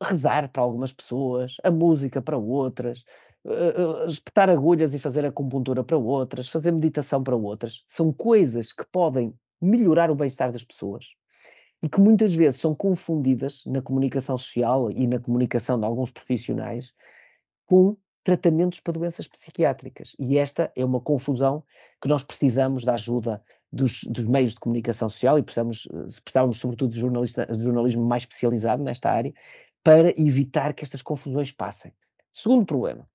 [0.02, 3.04] rezar para algumas pessoas, a música para outras,
[3.44, 7.84] uh, espetar agulhas e fazer acupuntura para outras, fazer meditação para outras.
[7.86, 11.14] São coisas que podem melhorar o bem-estar das pessoas
[11.82, 16.94] e que muitas vezes são confundidas na comunicação social e na comunicação de alguns profissionais
[17.66, 20.16] com tratamentos para doenças psiquiátricas.
[20.18, 21.62] E esta é uma confusão
[22.02, 26.58] que nós precisamos da ajuda dos, dos meios de comunicação social e precisamos, eh, precisamos
[26.58, 29.32] sobretudo, de, de jornalismo mais especializado nesta área
[29.80, 31.92] para evitar que estas confusões passem.
[32.32, 33.08] Segundo problema,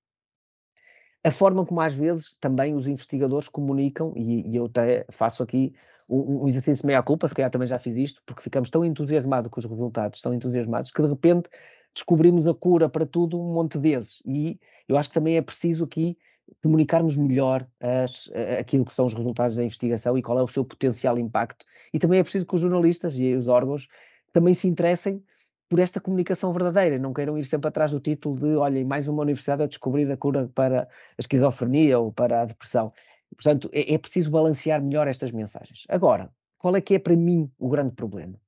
[1.22, 5.74] a forma como às vezes também os investigadores comunicam, e, e eu até faço aqui
[6.08, 9.60] um, um exercício meia-culpa, se calhar também já fiz isto, porque ficamos tão entusiasmados com
[9.60, 11.50] os resultados, tão entusiasmados, que de repente
[11.94, 14.22] descobrimos a cura para tudo um monte de vezes.
[14.24, 16.16] E eu acho que também é preciso aqui
[16.62, 20.64] comunicarmos melhor as, aquilo que são os resultados da investigação e qual é o seu
[20.64, 21.64] potencial impacto.
[21.92, 23.88] E também é preciso que os jornalistas e os órgãos
[24.32, 25.22] também se interessem
[25.68, 29.22] por esta comunicação verdadeira, não queiram ir sempre atrás do título de, olhem, mais uma
[29.22, 32.92] universidade a descobrir a cura para a esquizofrenia ou para a depressão.
[33.34, 35.84] Portanto, é, é preciso balancear melhor estas mensagens.
[35.88, 38.41] Agora, qual é que é para mim o grande problema?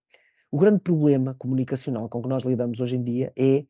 [0.55, 3.67] O grande problema comunicacional com que nós lidamos hoje em dia é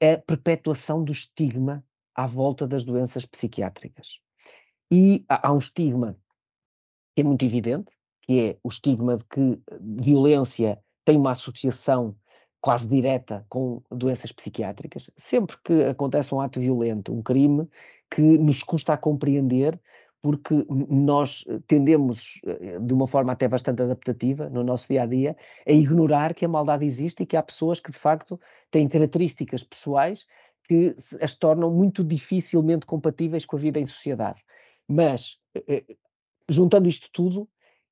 [0.00, 4.20] a perpetuação do estigma à volta das doenças psiquiátricas.
[4.92, 6.16] E há, um estigma
[7.16, 7.90] que é muito evidente,
[8.22, 12.16] que é o estigma de que violência tem uma associação
[12.60, 15.10] quase direta com doenças psiquiátricas.
[15.16, 17.68] Sempre que acontece um ato violento, um crime,
[18.08, 19.80] que nos custa a compreender,
[20.22, 25.36] porque nós tendemos, eh, de uma forma até bastante adaptativa, no nosso dia a dia,
[25.66, 28.38] a ignorar que a maldade existe e que há pessoas que, de facto,
[28.70, 30.26] têm características pessoais
[30.64, 34.42] que as tornam muito dificilmente compatíveis com a vida em sociedade.
[34.86, 35.96] Mas, eh, eh,
[36.48, 37.48] juntando isto tudo,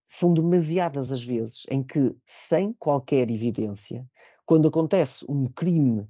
[0.06, 4.06] são demasiadas as vezes em que, sem qualquer evidência,
[4.44, 6.06] quando acontece um crime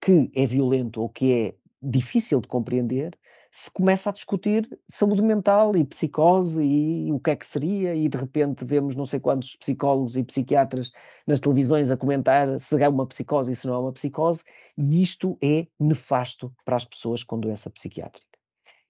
[0.00, 3.18] que é violento ou que é difícil de compreender,
[3.50, 8.08] se começa a discutir saúde mental e psicose e o que é que seria, e
[8.08, 10.92] de repente vemos não sei quantos psicólogos e psiquiatras
[11.26, 14.44] nas televisões a comentar se é uma psicose e se não é uma psicose,
[14.78, 18.30] e isto é nefasto para as pessoas com doença psiquiátrica.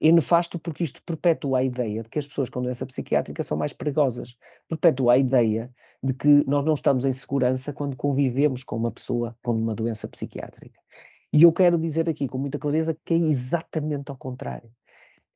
[0.02, 3.56] É nefasto porque isto perpetua a ideia de que as pessoas com doença psiquiátrica são
[3.58, 4.34] mais perigosas.
[4.66, 5.70] Perpetua a ideia
[6.02, 10.08] de que nós não estamos em segurança quando convivemos com uma pessoa com uma doença
[10.08, 10.80] psiquiátrica.
[11.32, 14.70] E eu quero dizer aqui com muita clareza que é exatamente ao contrário.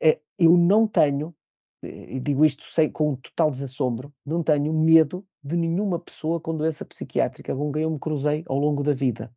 [0.01, 1.35] É, eu não tenho,
[1.83, 6.85] e digo isto sem, com total desassombro, não tenho medo de nenhuma pessoa com doença
[6.85, 9.33] psiquiátrica com quem eu me cruzei ao longo da vida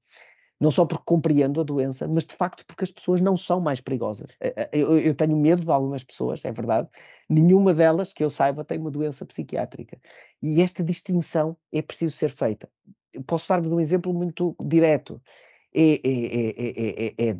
[0.59, 3.79] não só porque compreendo a doença, mas de facto porque as pessoas não são mais
[3.79, 4.35] perigosas.
[4.39, 6.89] Eh, eh, eu, tenho medo de algumas pessoas, é verdade,
[7.29, 9.99] nenhuma delas que eu saiba tem uma doença psiquiátrica.
[10.41, 12.69] E esta distinção é preciso ser feita.
[13.25, 15.21] Posso dar-vos um exemplo muito direto.
[15.73, 17.37] É, é, é,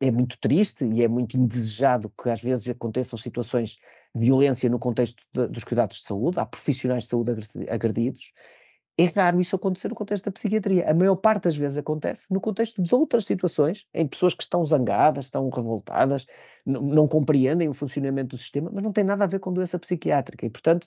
[0.00, 3.78] é, muito triste e é muito indesejado que às vezes aconteçam situações
[4.14, 7.32] de violência no contexto de, dos cuidados de saúde, há profissionais de saúde
[7.68, 8.32] agredidos,
[8.98, 10.90] é raro isso acontecer no contexto da psiquiatria.
[10.90, 14.64] A maior parte das vezes acontece no contexto de outras situações, em pessoas que estão
[14.64, 16.26] zangadas, estão revoltadas,
[16.64, 20.46] não compreendem o funcionamento do sistema, mas não tem nada a ver com doença psiquiátrica.
[20.46, 20.86] E, portanto,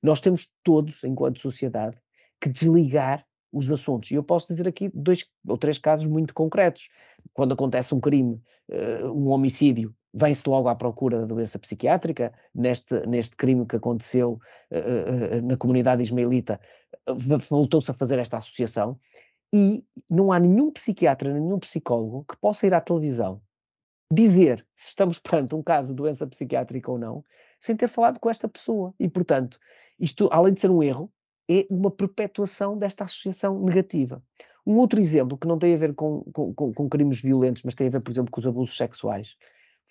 [0.00, 1.98] nós temos todos, enquanto sociedade,
[2.40, 4.10] que desligar os assuntos.
[4.10, 6.88] E eu posso dizer aqui dois ou três casos muito concretos.
[7.32, 12.32] Quando acontece um crime, eh, um homicídio, vem-se logo à procura da doença psiquiátrica.
[12.54, 14.38] Neste, neste crime que aconteceu
[14.70, 16.60] uh, uh, na comunidade ismaelita,
[17.48, 18.98] voltou-se a fazer esta associação.
[19.54, 23.40] E não há nenhum psiquiatra, nenhum psicólogo que possa ir à televisão
[24.12, 27.24] dizer se estamos perante um caso de doença psiquiátrica ou não,
[27.58, 28.94] sem ter falado com esta pessoa.
[28.98, 29.58] E, portanto,
[29.98, 31.12] isto, além de ser um erro,
[31.50, 34.22] é uma perpetuação desta associação negativa.
[34.66, 37.86] Um outro exemplo que não tem a ver com, com, com, crimes violentos, mas tem
[37.86, 39.36] a ver, por exemplo, com os abusos sexuais,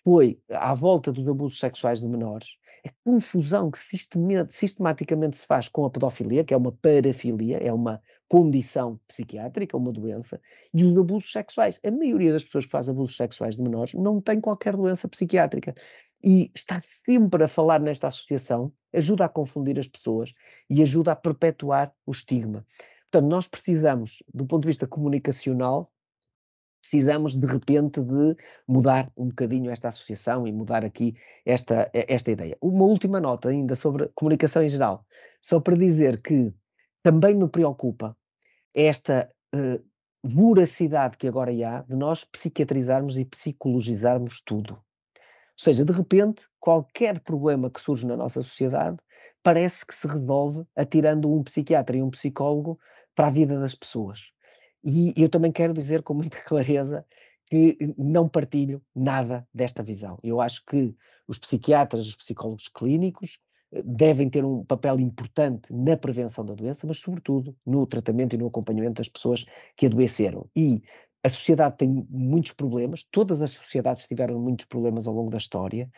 [0.04, 3.78] foi à volta dos abusos sexuais de menores, a confusão que
[4.50, 9.92] sistematicamente se faz com a pedofilia, que é uma parafilia, é uma condição psiquiátrica, uma
[9.92, 10.40] doença,
[10.74, 11.80] e os abusos sexuais.
[11.84, 15.76] A maioria das pessoas que faz abusos sexuais de menores não tem qualquer doença psiquiátrica.
[16.24, 20.34] E estar sempre a falar nesta associação ajuda a confundir as pessoas
[20.70, 22.66] e ajuda a perpetuar o estigma.
[23.12, 25.92] Portanto, nós precisamos, do ponto de vista comunicacional,
[26.82, 28.36] precisamos de repente de
[28.68, 32.58] mudar um bocadinho esta associação e mudar aqui esta, esta ideia.
[32.62, 35.06] Uma última nota ainda sobre comunicação em geral,
[35.42, 36.54] só para dizer que
[37.04, 38.16] também me preocupa
[38.74, 39.84] esta uh,
[40.24, 44.82] voracidade que agora há de nós psiquiatrizarmos e psicologizarmos tudo.
[45.60, 48.98] Ou seja, de repente, qualquer problema que surge na nossa sociedade
[49.42, 52.80] parece que se resolve atirando um psiquiatra e um psicólogo
[53.16, 54.32] para a vida das pessoas.
[54.84, 57.06] E eu também quero dizer com muita clareza
[57.48, 60.20] que não partilho nada desta visão.
[60.22, 60.96] Eu acho que
[61.28, 63.40] os psiquiatras, os psicólogos clínicos
[63.72, 68.38] eh, devem ter um papel importante na prevenção da doença, mas sobretudo no tratamento e
[68.38, 70.50] no acompanhamento das pessoas que adoeceram.
[70.56, 70.84] E
[71.28, 75.90] a sociedade tem muitos problemas, todas as sociedades tiveram muitos problemas ao longo da história,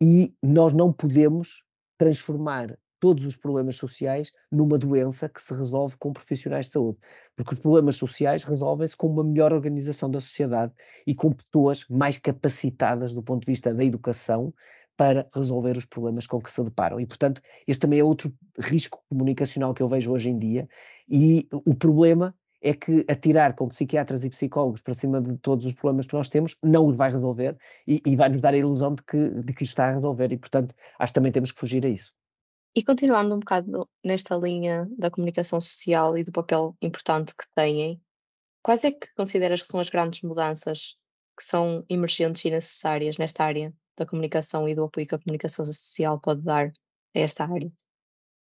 [0.00, 1.64] e nós não podemos
[1.96, 6.98] transformar todos os problemas sociais numa doença que se resolve com profissionais de saúde.
[7.34, 10.74] Porque os problemas sociais resolvem-se com uma melhor organização da sociedade
[11.06, 14.52] e com pessoas mais capacitadas do ponto de vista da educação
[14.94, 17.00] para resolver os problemas com que se deparam.
[17.00, 20.68] E, portanto, este também é outro risco comunicacional que eu vejo hoje em dia.
[21.08, 25.74] E o problema é que atirar com psiquiatras e psicólogos para cima de todos os
[25.74, 28.94] problemas que nós temos não os vai resolver e, e vai nos dar a ilusão
[28.94, 30.32] de que, de que está a resolver.
[30.32, 32.12] E, portanto, acho que também temos que fugir a isso.
[32.74, 38.00] E continuando um bocado nesta linha da comunicação social e do papel importante que têm,
[38.62, 40.98] quais é que consideras que são as grandes mudanças
[41.36, 45.64] que são emergentes e necessárias nesta área da comunicação e do apoio que a comunicação
[45.64, 47.72] social pode dar a esta área?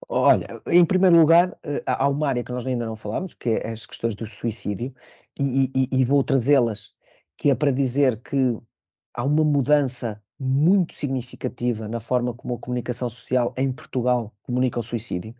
[0.08, 3.70] Olha, em primeiro lugar, eh, há uma área que nós ainda não falámos, que é
[3.70, 4.94] as questões do suicídio,
[5.38, 6.92] e, e, e vou trazê-las,
[7.36, 8.58] que é para dizer que
[9.14, 14.82] há uma mudança muito significativa na forma como a comunicação social em Portugal comunica o
[14.82, 15.34] suicídio,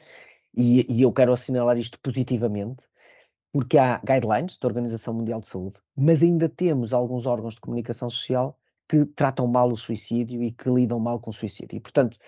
[0.57, 2.85] e, e eu quero assinalar isto positivamente,
[3.53, 8.09] porque há guidelines da Organização Mundial de Saúde, mas ainda temos alguns órgãos de comunicação
[8.11, 11.77] social que tratam mal o suicídio e que lidam mal com o suicídio.
[11.77, 12.19] E, portanto,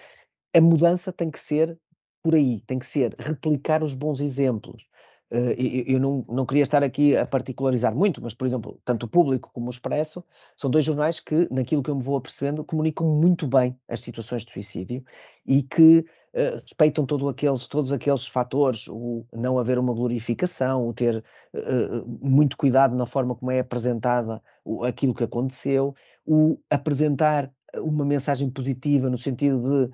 [0.55, 1.79] a mudança tem que ser
[2.23, 4.89] por aí, tem que ser replicar os bons exemplos.
[5.29, 9.09] Uh, eu, não, não, queria estar aqui a particularizar muito, mas, por exemplo, tanto o
[9.09, 10.25] Público como o Expresso
[10.57, 14.45] são dois jornais que, naquilo que eu me vou apercebendo, comunicam muito bem as situações
[14.45, 15.05] de suicídio
[15.45, 15.99] e que
[16.33, 22.07] uh, respeitam todo aqueles, todos aqueles fatores, o não haver uma glorificação, o ter uh,
[22.23, 24.41] muito cuidado na forma como é apresentada
[24.85, 25.93] aquilo que aconteceu,
[26.25, 29.93] o apresentar uma mensagem positiva no sentido de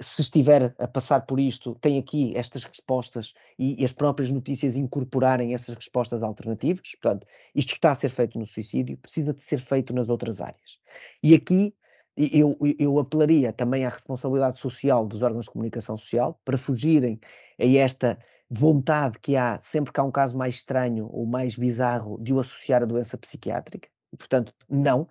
[0.00, 4.76] se estiver a passar por isto, tem aqui estas respostas e, e, as próprias notícias
[4.76, 6.92] incorporarem essas respostas alternativas.
[7.00, 10.78] Portanto, isto está a ser feito no suicídio, precisa de ser feito nas outras áreas.
[11.22, 11.74] E aqui
[12.16, 17.20] eu, eu apelaria também à responsabilidade social dos órgãos de comunicação social para fugirem
[17.58, 22.18] a esta vontade que há sempre que há um caso mais estranho ou mais bizarro
[22.22, 25.08] de o associar à doença psiquiátrica portanto, não.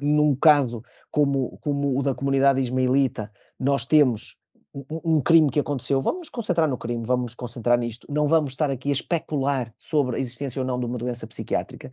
[0.00, 4.36] Num caso como, como o da comunidade ismaelita, nós temos
[4.74, 8.26] um, um crime que aconteceu, vamos nos concentrar no crime, vamos nos concentrar nisto, não
[8.26, 11.90] vamos estar aqui a especular sobre a existência ou não de uma doença psiquiátrica.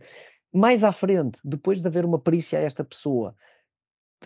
[0.52, 3.34] Mais à frente, depois de haver uma perícia a esta pessoa,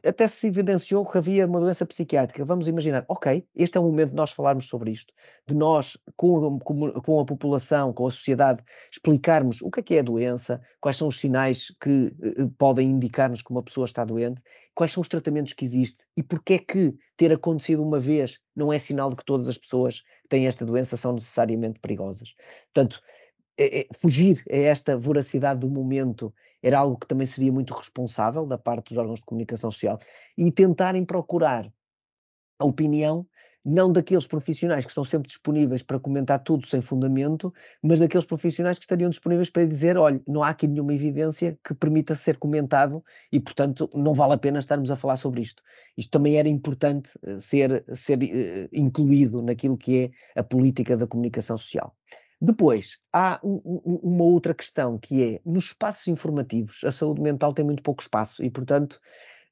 [0.04, 2.44] até se evidenciou que havia uma doença psiquiátrica.
[2.44, 5.12] Vamos imaginar, ok, este é o momento de nós falarmos sobre isto,
[5.46, 9.94] de nós, com, com, com, a população, com a sociedade, explicarmos o que é que
[9.94, 14.04] é a doença, quais são os sinais que uh, podem indicar-nos que uma pessoa está
[14.04, 14.42] doente,
[14.74, 18.72] quais são os tratamentos que existem e porque é que ter acontecido uma vez não
[18.72, 22.34] é sinal de que todas as pessoas que têm esta doença são necessariamente perigosas.
[22.72, 23.00] Portanto,
[23.58, 28.46] é, é, fugir a esta voracidade do momento era algo que também seria muito responsável
[28.46, 29.98] da parte dos órgãos de comunicação social
[30.36, 31.70] e tentarem procurar
[32.58, 33.26] a opinião
[33.64, 38.78] não daqueles profissionais que estão sempre disponíveis para comentar tudo sem fundamento, mas daqueles profissionais
[38.78, 43.04] que estariam disponíveis para dizer, olha, não há aqui nenhuma evidência que permita ser comentado
[43.30, 45.62] e, portanto, não vale a pena estarmos a falar sobre isto.
[45.96, 51.06] Isto também era importante eh, ser, ser uh, incluído naquilo que é a política da
[51.06, 51.94] comunicação social.
[52.40, 57.52] Depois, há um, um, uma outra questão que é, nos espaços informativos, a saúde mental
[57.52, 58.98] tem muito pouco espaço e, portanto,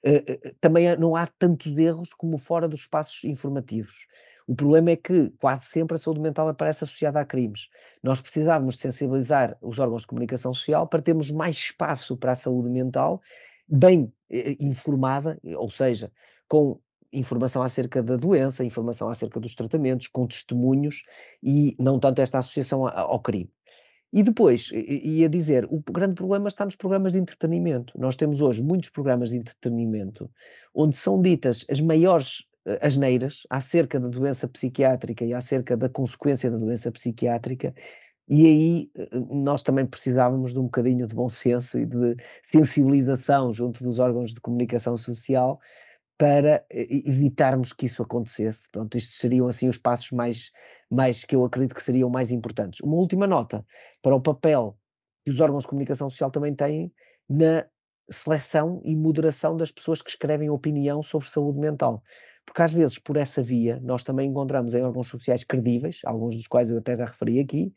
[0.07, 4.07] uh, também não há tantos erros como fora dos espaços informativos.
[4.47, 7.69] O problema é que quase sempre a saúde mental aparece associada a crimes.
[8.03, 12.37] Nós precisávamos de sensibilizar os órgãos de comunicação social para termos mais espaço para a
[12.37, 13.21] saúde mental,
[13.69, 16.11] bem eh, informada, ou seja,
[16.49, 16.81] com
[17.13, 21.03] informação acerca da doença, informação acerca dos tratamentos, com testemunhos
[21.43, 23.51] e não tanto esta associação ao crime.
[24.13, 27.93] E depois, ia dizer, o grande problema está nos programas de entretenimento.
[27.99, 30.31] Nós temos hoje muitos programas de entretenimento
[30.75, 36.51] onde são ditas as maiores eh, asneiras acerca da doença psiquiátrica e acerca da consequência
[36.51, 37.75] da doença psiquiátrica,
[38.29, 43.53] e aí eh, nós também precisávamos de um bocadinho de bom senso e de sensibilização
[43.53, 45.61] junto dos órgãos de comunicação social
[46.19, 48.69] para evitarmos que isso acontecesse.
[48.71, 50.51] Pronto, estes seriam assim os passos mais,
[50.91, 52.81] mais que eu acredito que seriam mais importantes.
[52.81, 53.65] Uma última nota
[54.03, 54.77] para o papel
[55.25, 56.93] que os órgãos de comunicação social também têm
[57.29, 57.65] na
[58.11, 62.03] seleção e moderação das pessoas que escrevem opinião sobre saúde mental.
[62.45, 66.49] Porque às vezes, por essa via, nós também encontramos em órgãos sociais credíveis, alguns dos
[66.49, 67.73] quais eu até já referi aqui,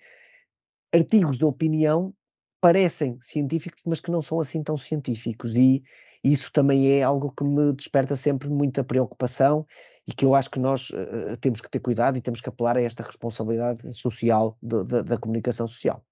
[0.94, 2.14] artigos de opinião
[2.62, 5.56] parecem científicos, mas que não são assim tão científicos.
[5.56, 5.84] E
[6.24, 9.66] isso também é algo que me desperta sempre muita preocupação
[10.08, 12.78] e que eu acho que nós uh, temos que ter cuidado e temos que apelar
[12.78, 16.06] a esta responsabilidade social de, de, da comunicação social.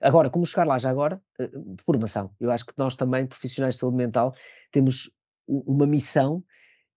[0.00, 1.22] Agora, como chegar lá já agora?
[1.38, 2.34] Uh, formação.
[2.40, 4.34] Eu acho que nós também, profissionais de saúde mental,
[4.72, 5.10] temos
[5.46, 6.42] uma missão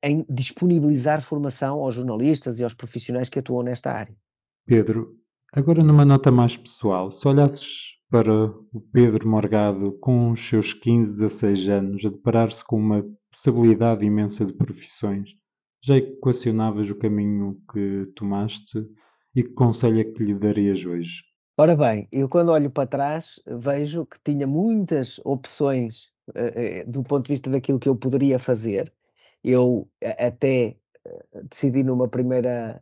[0.01, 4.15] em disponibilizar formação aos jornalistas e aos profissionais que atuam nesta área.
[4.65, 5.17] Pedro,
[5.51, 11.13] agora numa nota mais pessoal, se olhasses para o Pedro Morgado com os seus 15,
[11.13, 15.31] 16 anos a deparar-se com uma possibilidade imensa de profissões,
[15.83, 18.87] já equacionavas o caminho que tomaste
[19.35, 21.23] e que conselho é que lhe darias hoje?
[21.57, 27.01] Ora bem, eu quando olho para trás vejo que tinha muitas opções uh, uh, do
[27.01, 28.93] ponto de vista daquilo que eu poderia fazer.
[29.43, 29.89] Eu
[30.19, 32.79] até uh, decidi numa primeira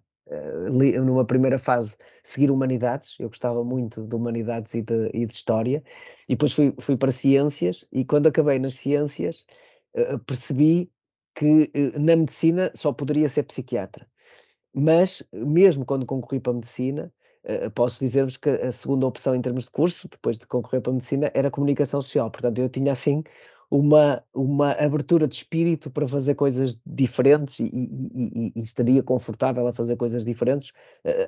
[1.01, 5.84] numa primeira fase seguir humanidades, eu gostava muito de humanidades e de, e de história,
[6.30, 9.45] e depois fui, fui, para ciências, e quando acabei nas ciências
[10.26, 10.89] percebi
[11.36, 14.05] que na medicina só poderia ser psiquiatra.
[14.74, 17.11] Mas, mesmo quando concorri para a medicina,
[17.74, 20.93] posso dizer-vos que a segunda opção em termos de curso, depois de concorrer para a
[20.93, 22.32] medicina, era comunicação social.
[22.32, 23.24] Portanto, eu tinha assim
[23.72, 29.65] uma, uma abertura de espírito para fazer coisas diferentes e, e, e, e estaria confortável
[29.65, 30.74] a fazer coisas diferentes.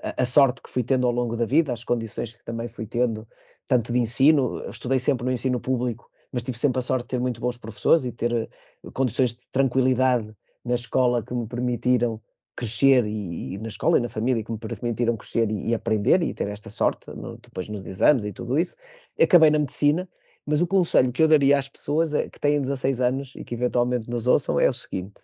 [0.03, 2.85] A, a, sorte que fui tendo ao longo da vida, as condições que também fui
[2.85, 3.25] tendo,
[3.65, 7.19] tanto de ensino, estudei sempre no ensino público, mas tive sempre a sorte de ter
[7.19, 8.49] muito bons professores e ter eh,
[8.91, 10.35] condições de tranquilidade
[10.65, 12.19] na escola que me permitiram
[12.57, 16.21] crescer e, e, na escola e na família que me permitiram crescer e, e aprender
[16.21, 18.75] e ter esta sorte no, depois nos exames e tudo isso.
[19.19, 20.09] Acabei na medicina,
[20.45, 23.55] mas o conselho que eu daria às pessoas é, que têm 16 anos e que
[23.55, 25.21] eventualmente nos ouçam é o seguinte: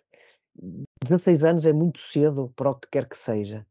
[1.04, 3.66] 16 anos é muito cedo para o que quer que seja.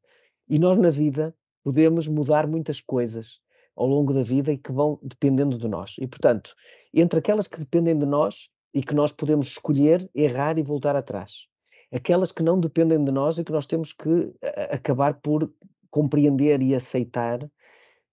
[0.48, 3.40] E nós na vida podemos mudar muitas coisas
[3.76, 5.96] ao longo da vida e que vão dependendo de nós.
[6.00, 6.56] E portanto,
[6.94, 11.50] entre aquelas que dependem de nós e que nós podemos escolher, errar e voltar atrás
[11.92, 14.34] aquelas que não dependem de nós e que nós temos que
[14.72, 15.52] acabar por
[15.90, 17.40] compreender e aceitar.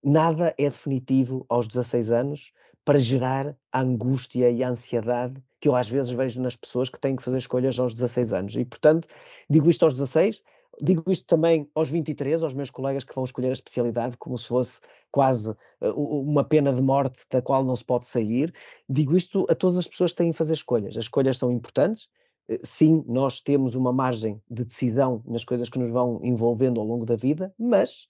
[0.03, 2.53] Nada é definitivo aos 16 anos
[2.87, 7.01] para gerar a angústia e a ansiedade que eu às vezes vejo nas pessoas que
[7.01, 8.55] têm que fazer escolhas aos 16 anos.
[8.55, 9.09] E, portanto,
[9.51, 10.41] digo isto aos 16,
[10.81, 14.47] digo isto também aos 23, aos meus colegas que vão escolher a especialidade como se
[14.47, 14.81] fosse
[15.11, 18.55] quase uma pena de morte da qual não se pode sair.
[18.89, 20.97] Digo isto a todas as pessoas que têm que fazer escolhas.
[20.97, 22.09] As escolhas são importantes,
[22.49, 26.87] eh, sim, nós temos uma margem de decisão nas coisas que nos vão envolvendo ao
[26.87, 28.07] longo da vida, mas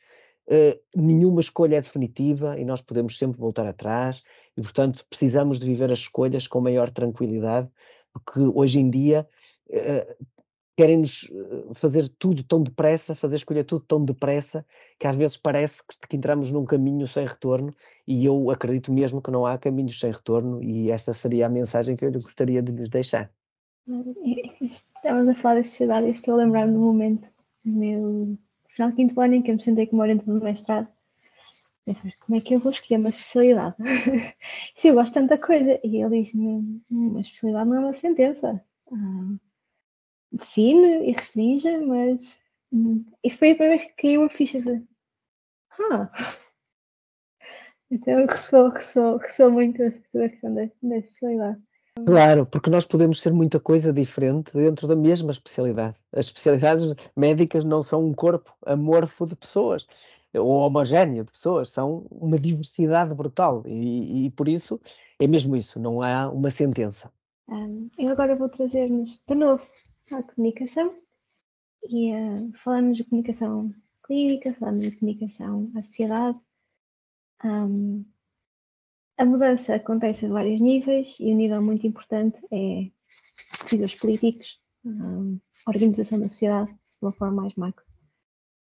[0.49, 4.23] uh, nenhuma escolha é definitiva e nós podemos sempre voltar atrás
[4.57, 7.69] e, portanto, precisamos de viver as escolhas com maior tranquilidade,
[8.13, 9.29] porque hoje em dia
[9.69, 10.27] uh,
[10.77, 11.31] querem-nos
[11.75, 14.65] fazer tudo tão depressa, fazer escolher tudo tão depressa,
[14.99, 17.75] que às vezes parece que, que entramos num caminho sem retorno
[18.07, 21.97] e eu acredito mesmo que não há caminhos sem retorno e esta seria a mensagem
[21.97, 23.31] que eu gostaria de lhes deixar.
[24.61, 27.31] Estávamos a falar da sociedade e estou a lembrar-me do momento
[27.65, 28.37] meu
[28.69, 30.89] final de quinto ano em que eu me sentei com o orientador do mestrado.
[31.87, 33.77] Pensei, como é que eu vou escolher uma especialidade?
[34.75, 35.79] Se eu gosto de tanta coisa.
[35.85, 38.61] E ele disse-me, uma especialidade não é uma sentença.
[38.91, 39.37] Ah,
[40.33, 42.41] define e restringe, mas...
[42.73, 44.83] Hum, e foi a primeira vez que caiu a ficha de...
[45.91, 46.11] Ah!
[47.89, 51.63] Então ressoou, ressoou, ressoou muito a questão da, da especialidade.
[52.05, 55.97] Claro, porque nós podemos ser muita coisa diferente dentro da mesma especialidade.
[56.13, 56.83] As especialidades
[57.17, 59.87] médicas não são um corpo amorfo de pessoas
[60.39, 64.81] ou homogéneo de pessoas, são uma diversidade brutal e, e por isso
[65.19, 67.13] é mesmo isso, não há uma sentença.
[67.49, 69.65] Um, eu agora vou trazer-nos de novo
[70.13, 70.95] à comunicação
[71.89, 73.73] e uh, falamos de comunicação
[74.05, 76.39] clínica, falamos de comunicação à sociedade.
[77.45, 78.05] Um,
[79.19, 82.91] a mudança acontece a vários níveis e um nível muito importante é
[83.63, 87.85] decisores políticos, a organização da sociedade, de uma forma mais macro.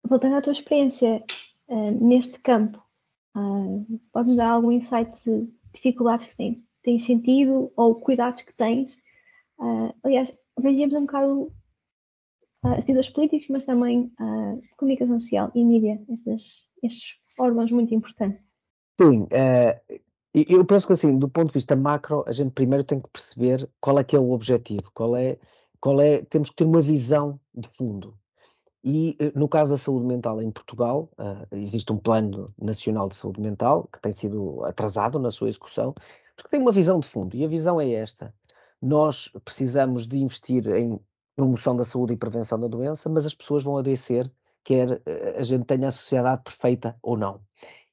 [0.05, 1.25] Voltando à tua experiência
[1.69, 2.83] uh, neste campo,
[3.37, 8.97] uh, podes dar algum insight de dificuldades que tens, tens sentido ou cuidados que tens?
[9.59, 11.53] Uh, aliás, abrangemos um bocado
[12.65, 18.55] uh, decisores políticos, mas também uh, comunicação social e mídia, estes, estes órgãos muito importantes.
[18.99, 19.27] Sim,
[20.33, 23.69] eu penso que assim, do ponto de vista macro, a gente primeiro tem que perceber
[23.79, 25.39] qual é que é o objetivo, qual é,
[25.81, 28.19] qual é, temos que ter uma visão de fundo.
[28.89, 33.17] E eh, no caso da saúde mental em Portugal, uh, existe um plano nacional de
[33.17, 37.09] saúde mental que tem sido atrasado na sua execução, mas que tem uma visão de
[37.09, 37.37] fundo.
[37.37, 38.33] E a visão é esta:
[38.81, 41.01] nós precisamos de investir em
[41.35, 44.31] promoção da saúde e prevenção da doença, mas as pessoas vão adoecer,
[44.63, 47.41] quer eh, a gente tenha a sociedade perfeita ou não.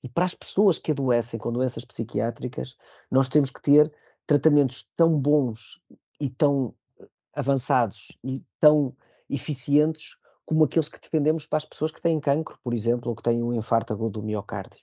[0.04, 2.78] E para as pessoas que adoecem com doenças psiquiátricas,
[3.10, 3.92] nós temos que ter
[4.28, 5.82] tratamentos tão bons
[6.22, 8.96] e tão eh, avançados e tão
[9.28, 13.24] eficientes como aqueles que defendemos para as pessoas que têm cancro, por exemplo, ou que
[13.24, 14.82] têm um infarto agudo do miocárdio.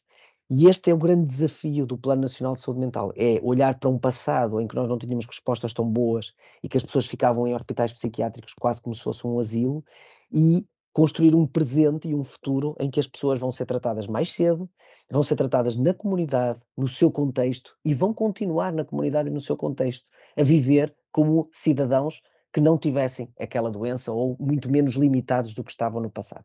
[0.52, 3.88] E este é o grande desafio do Plano Nacional de Saúde Mental, é olhar para
[3.88, 7.46] um passado em que nós não tínhamos respostas tão boas e que as pessoas ficavam
[7.46, 9.84] em hospitais psiquiátricos quase como se fosse um asilo
[10.32, 14.32] e construir um presente e um futuro em que as pessoas vão ser tratadas mais
[14.32, 14.68] cedo,
[15.08, 19.40] vão ser tratadas na comunidade, no seu contexto e vão continuar na comunidade e no
[19.40, 22.22] seu contexto a viver como cidadãos
[22.52, 26.44] que não tivessem aquela doença ou muito menos limitados do que estavam no passado.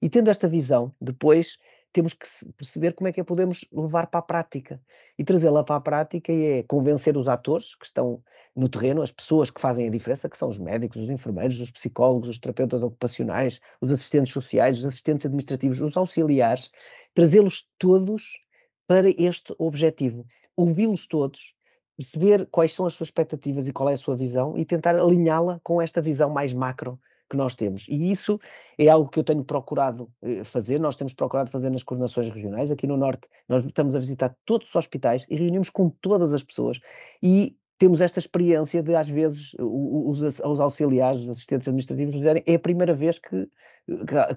[0.00, 1.58] E tendo esta visão, depois
[1.92, 2.26] temos que
[2.58, 4.78] perceber como é que a podemos levar para a prática.
[5.18, 8.22] E trazê-la para a prática é convencer os atores que estão
[8.54, 11.70] no terreno, as pessoas que fazem a diferença, que são os médicos, os enfermeiros, os
[11.70, 16.70] psicólogos, os terapeutas ocupacionais, os assistentes sociais, os assistentes administrativos, os auxiliares,
[17.14, 18.42] trazê-los todos
[18.86, 20.26] para este objetivo.
[20.54, 21.55] Ouvi-los todos,
[21.96, 25.60] perceber quais são as suas expectativas e qual é a sua visão e tentar alinhá-la
[25.62, 27.86] com esta visão mais macro que nós temos.
[27.88, 28.38] E isso
[28.78, 32.70] é algo que eu tenho procurado eh, fazer, nós temos procurado fazer nas coordenações regionais.
[32.70, 36.44] Aqui no Norte, nós estamos a visitar todos os hospitais e reunimos com todas as
[36.44, 36.80] pessoas
[37.22, 42.42] e temos esta experiência de, às vezes, os, os auxiliares, os assistentes administrativos nos dizerem
[42.46, 43.48] é a primeira vez que,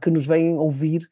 [0.02, 1.10] que nos vêm ouvir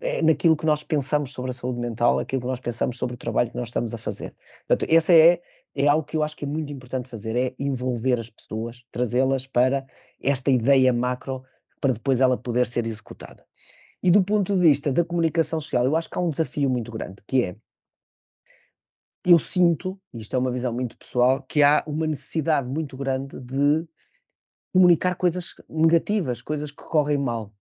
[0.00, 3.18] é naquilo que nós pensamos sobre a saúde mental, aquilo que nós pensamos sobre o
[3.18, 4.34] trabalho que nós estamos a fazer.
[4.66, 5.40] Portanto, essa é,
[5.74, 9.46] é algo que eu acho que é muito importante fazer, é envolver as pessoas, trazê-las
[9.46, 9.86] para
[10.20, 11.44] esta ideia macro,
[11.80, 13.44] para depois ela poder ser executada.
[14.02, 16.90] E do ponto de vista da comunicação social, eu acho que há um desafio muito
[16.90, 17.56] grande, que é
[19.24, 23.38] eu sinto, e isto é uma visão muito pessoal, que há uma necessidade muito grande
[23.40, 23.86] de
[24.72, 27.52] comunicar coisas negativas, coisas que correm mal.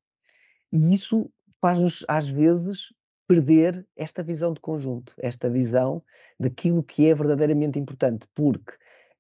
[0.71, 2.93] E isso faz-nos, às vezes,
[3.27, 6.03] perder esta visão de conjunto, esta visão
[6.39, 8.73] daquilo que é verdadeiramente importante, porque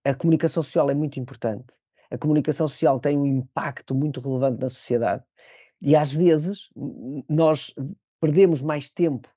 [0.03, 1.73] a comunicação social é muito importante.
[2.09, 5.23] A comunicação social tem um impacto muito relevante na sociedade
[5.81, 6.69] e às vezes
[7.29, 7.73] nós
[8.19, 9.29] perdemos mais tempo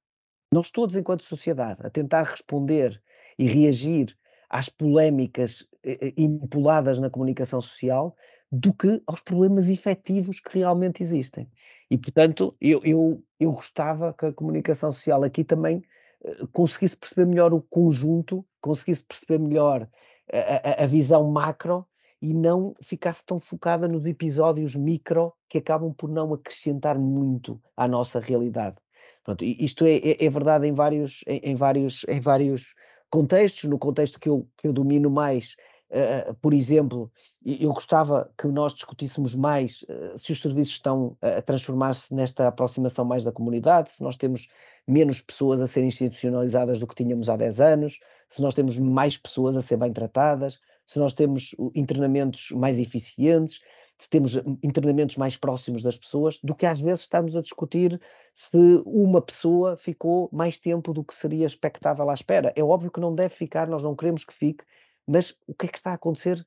[0.53, 3.03] nós todos, enquanto sociedade, a tentar responder
[3.39, 4.15] e reagir
[4.51, 8.15] às polémicas eh, eh, impuladas na comunicação social
[8.51, 11.51] do que aos problemas efetivos que realmente existem.
[11.91, 15.83] E, portanto, eu, eu, eu gostava que a comunicação social aqui também
[16.23, 19.89] eh, conseguisse perceber melhor o conjunto, conseguisse perceber melhor
[20.31, 21.87] a, a, a visão macro
[22.21, 27.89] e não ficasse tão focada nos episódios micro que acabam por não acrescentar muito à
[27.89, 28.77] nossa realidade.
[29.25, 32.75] Pronto, isto é, é, é, verdade em vários, em, em, vários, em vários
[33.09, 33.71] contextos.
[33.71, 35.55] No contexto que eu, que eu domino mais,
[35.91, 37.11] uh, por exemplo,
[37.45, 43.05] eu gostava que nós discutíssemos mais uh, se os serviços estão a transformar-se nesta aproximação
[43.05, 44.49] mais da comunidade, se nós temos
[44.89, 49.17] menos pessoas a serem institucionalizadas do que tínhamos há 10 anos, se nós temos mais
[49.17, 53.61] pessoas a ser bem tratadas, se nós temos internamentos mais eficientes,
[53.99, 58.01] se temos internamentos mais próximos das pessoas, do que às vezes estarmos a discutir
[58.35, 62.53] se uma pessoa ficou mais tempo do que seria expectável à espera.
[62.57, 64.65] É óbvio que não deve ficar, nós não queremos que fique,
[65.07, 66.45] mas o que é que está a acontecer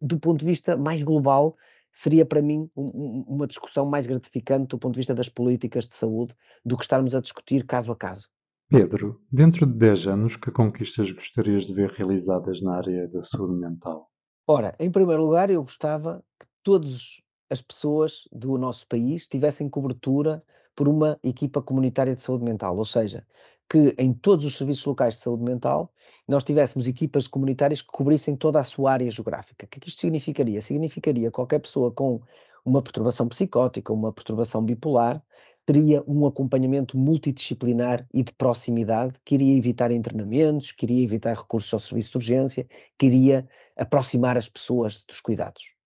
[0.00, 1.56] do ponto de vista mais global
[1.92, 5.94] seria para mim um, uma discussão mais gratificante do ponto de vista das políticas de
[5.94, 6.34] saúde
[6.64, 8.28] do que estarmos a discutir caso a caso.
[8.68, 13.54] Pedro, dentro de 10 anos, que conquistas gostarias de ver realizadas na área da saúde
[13.54, 14.08] mental?
[14.46, 20.42] Ora, em primeiro lugar, eu gostava que todas as pessoas do nosso país tivessem cobertura
[20.74, 23.26] por uma equipa comunitária de saúde mental, ou seja,
[23.68, 25.92] que em todos os serviços locais de saúde mental
[26.26, 29.66] nós tivéssemos equipas comunitárias que cobrissem toda a sua área geográfica.
[29.66, 30.60] O que é que isto significaria?
[30.60, 32.20] Significaria qualquer pessoa com
[32.64, 35.22] uma perturbação psicótica, uma perturbação bipolar,
[35.64, 41.72] teria um acompanhamento multidisciplinar e de proximidade, que iria evitar internamentos, que iria evitar recursos
[41.72, 42.66] ao serviço de urgência,
[42.98, 45.79] que iria aproximar as pessoas dos cuidados.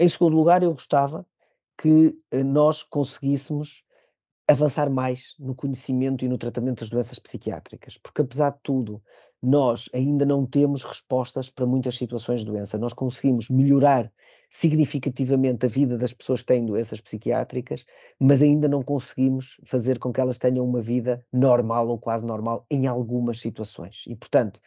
[0.00, 1.26] Em segundo lugar, eu gostava
[1.76, 3.82] que eh, nós conseguíssemos
[4.46, 9.02] avançar mais no conhecimento e no tratamento das doenças psiquiátricas, porque apesar de tudo,
[9.42, 12.78] nós ainda não temos respostas para muitas situações de doença.
[12.78, 14.10] Nós conseguimos melhorar
[14.48, 17.84] significativamente a vida das pessoas que têm doenças psiquiátricas,
[18.20, 22.64] mas ainda não conseguimos fazer com que elas tenham uma vida normal ou quase normal
[22.70, 24.04] em algumas situações.
[24.06, 24.60] E, portanto,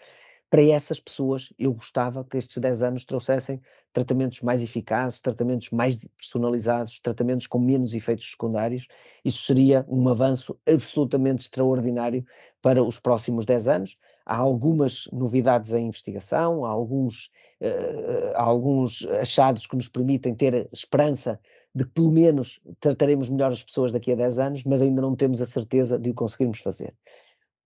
[0.52, 3.62] para essas pessoas, eu gostava que estes 10 anos trouxessem
[3.94, 8.86] tratamentos mais eficazes, tratamentos mais personalizados, tratamentos com menos efeitos secundários.
[9.24, 12.26] Isso seria um avanço absolutamente extraordinário
[12.62, 13.98] para os próximos 10 anos.
[14.26, 17.32] Há algumas novidades em investigação, há alguns,
[17.62, 21.40] uh, há alguns achados que nos permitem ter esperança
[21.74, 25.16] de que pelo menos trataremos melhor as pessoas daqui a 10 anos, mas ainda não
[25.16, 26.94] temos a certeza de o conseguirmos fazer.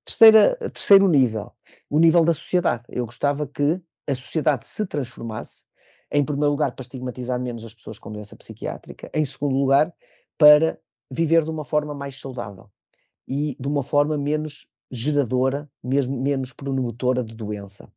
[0.05, 1.51] Terceira, terceiro nível,
[1.89, 2.83] o nível da sociedade.
[2.89, 5.65] Eu gostava que a sociedade se transformasse,
[6.11, 9.91] em primeiro lugar, para estigmatizar menos as pessoas com doença psiquiátrica, em segundo lugar,
[10.37, 10.79] para
[11.09, 12.69] viver de uma forma mais saudável
[13.27, 17.91] e de uma forma menos geradora, mesmo menos promotora de doença.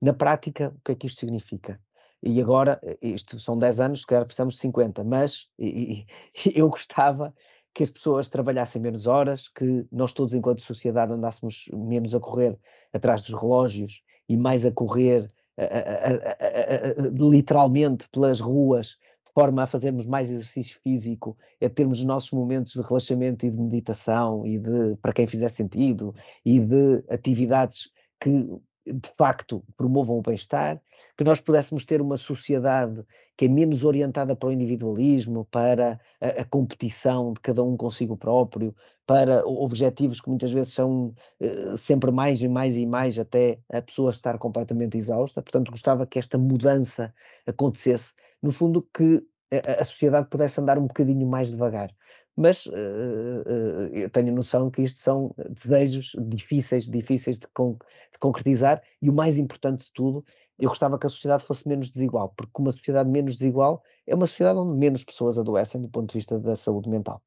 [0.00, 1.78] Na prática, o que é que isto significa?
[2.22, 6.06] E agora, isto são 10 anos, se calhar precisamos de 50, mas e,
[6.46, 7.34] e, eu gostava
[7.74, 12.58] que as pessoas trabalhassem menos horas, que nós todos, enquanto sociedade, andássemos menos a correr
[12.92, 19.62] atrás dos relógios e mais a correr a, a, a, literalmente pelas ruas, de forma
[19.62, 24.44] a fazermos mais exercício físico, a termos os nossos momentos de relaxamento e de meditação
[24.46, 26.14] e de, para quem fizer sentido,
[26.44, 28.48] e de atividades que
[28.92, 30.80] de facto promovam o bem-estar,
[31.16, 33.04] que nós pudéssemos ter uma sociedade
[33.36, 38.16] que é menos orientada para o individualismo, para a, a, competição de cada um consigo
[38.16, 38.74] próprio,
[39.06, 43.82] para objetivos que muitas vezes são uh, sempre mais e mais e mais até a
[43.82, 45.42] pessoa estar completamente exausta.
[45.42, 47.12] Portanto, gostava que esta mudança
[47.46, 48.14] acontecesse.
[48.42, 49.22] No fundo, que
[49.52, 51.90] a, a sociedade pudesse andar um bocadinho mais devagar
[52.36, 57.72] mas uh, uh, eu tenho noção que isto são desejos difíceis, difíceis de, con
[58.12, 60.24] de, concretizar e o mais importante de tudo,
[60.58, 64.26] eu gostava que a sociedade fosse menos desigual, porque uma sociedade menos desigual é uma
[64.26, 67.22] sociedade onde menos pessoas adoecem do ponto de vista da saúde mental.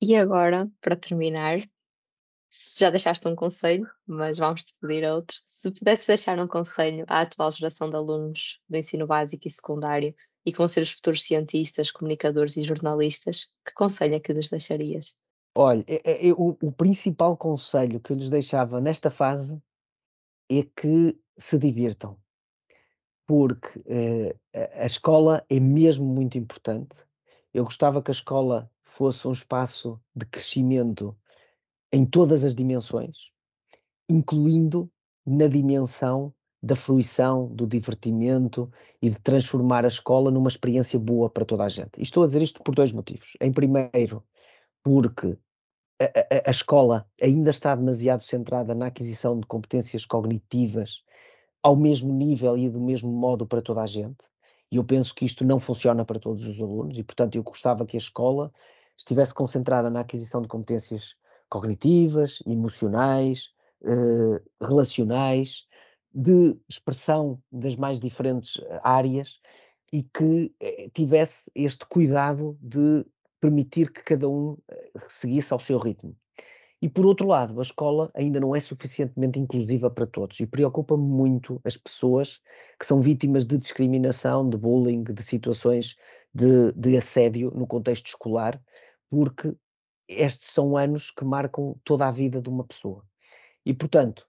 [0.00, 1.58] E agora, para terminar,
[2.78, 5.36] já deixaste um conselho, mas vamos te pedir outro.
[5.44, 10.14] Se pudesses deixar um conselho à atual geração de alunos do ensino básico e secundário
[10.44, 15.16] e com ser os futuros cientistas, comunicadores e jornalistas, que conselho é que lhes deixarias?
[15.54, 19.60] Olha, é, é, o, o, principal conselho que eu lhes deixava nesta fase
[20.48, 22.16] é que se divirtam,
[23.26, 27.04] porque eh, a escola é mesmo muito importante.
[27.52, 31.16] Eu gostava que a escola fosse um espaço de crescimento
[31.92, 33.30] em todas as dimensões,
[34.08, 34.90] incluindo
[35.26, 41.44] na dimensão da fruição, do divertimento e de transformar a escola numa experiência boa para
[41.44, 41.98] toda a gente.
[41.98, 43.36] E estou a dizer isto por dois motivos.
[43.40, 44.22] Em primeiro,
[44.82, 45.38] porque
[46.00, 51.02] a, a, a escola ainda está demasiado centrada na aquisição de competências cognitivas
[51.62, 54.24] ao mesmo nível e do mesmo modo para toda a gente.
[54.70, 57.84] E eu penso que isto não funciona para todos os alunos e, portanto, eu gostava
[57.84, 58.52] que a escola
[58.96, 61.16] estivesse concentrada na aquisição de competências
[61.48, 63.50] cognitivas, emocionais,
[63.82, 65.66] eh, relacionais,
[66.12, 69.40] de expressão das mais diferentes eh, áreas
[69.92, 73.04] e que eh, tivesse este cuidado de
[73.40, 76.16] permitir que cada um eh, seguisse ao seu ritmo.
[76.82, 81.04] E por outro lado, a escola ainda não é suficientemente inclusiva para todos e preocupa-me
[81.04, 82.40] muito as pessoas
[82.78, 85.96] que são vítimas de discriminação, de bullying, de situações
[86.34, 88.60] de, de assédio no contexto escolar,
[89.10, 89.54] porque
[90.08, 93.04] estes são anos que marcam toda a vida de uma pessoa.
[93.64, 94.26] E, portanto,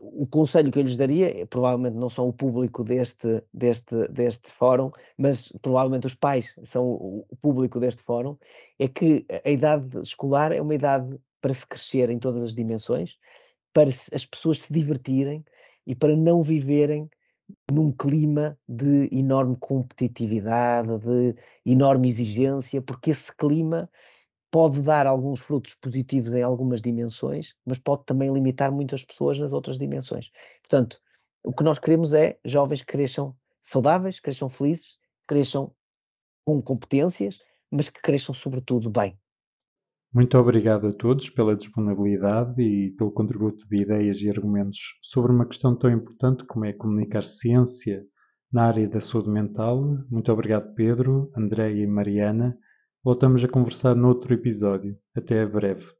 [0.00, 4.50] o conselho que eu lhes daria, é, provavelmente não são o público deste, deste, deste
[4.50, 8.36] fórum, mas provavelmente os pais são o público deste fórum,
[8.78, 13.18] é que a idade escolar é uma idade para se crescer em todas as dimensões,
[13.72, 15.44] para as pessoas se divertirem
[15.86, 17.10] e para não viverem
[17.70, 21.34] num clima de enorme competitividade, de
[21.66, 23.90] enorme exigência, porque esse clima
[24.54, 29.52] pode dar alguns frutos positivos em algumas dimensões, mas pode também limitar muitas pessoas nas
[29.52, 30.30] outras dimensões.
[30.62, 31.00] Portanto,
[31.42, 34.96] o que nós queremos é jovens que cresçam saudáveis, cresçam felizes,
[35.26, 35.74] cresçam
[36.46, 39.18] com competências, mas que cresçam sobretudo bem.
[40.12, 45.48] Muito obrigado a todos pela disponibilidade e pelo contributo de ideias e argumentos sobre uma
[45.48, 48.06] questão tão importante como é comunicar ciência
[48.52, 49.82] na área da saúde mental.
[50.08, 52.56] Muito obrigado, Pedro, Andréia e Mariana.
[53.04, 54.98] Voltamos a conversar noutro episódio.
[55.14, 55.92] Até breve.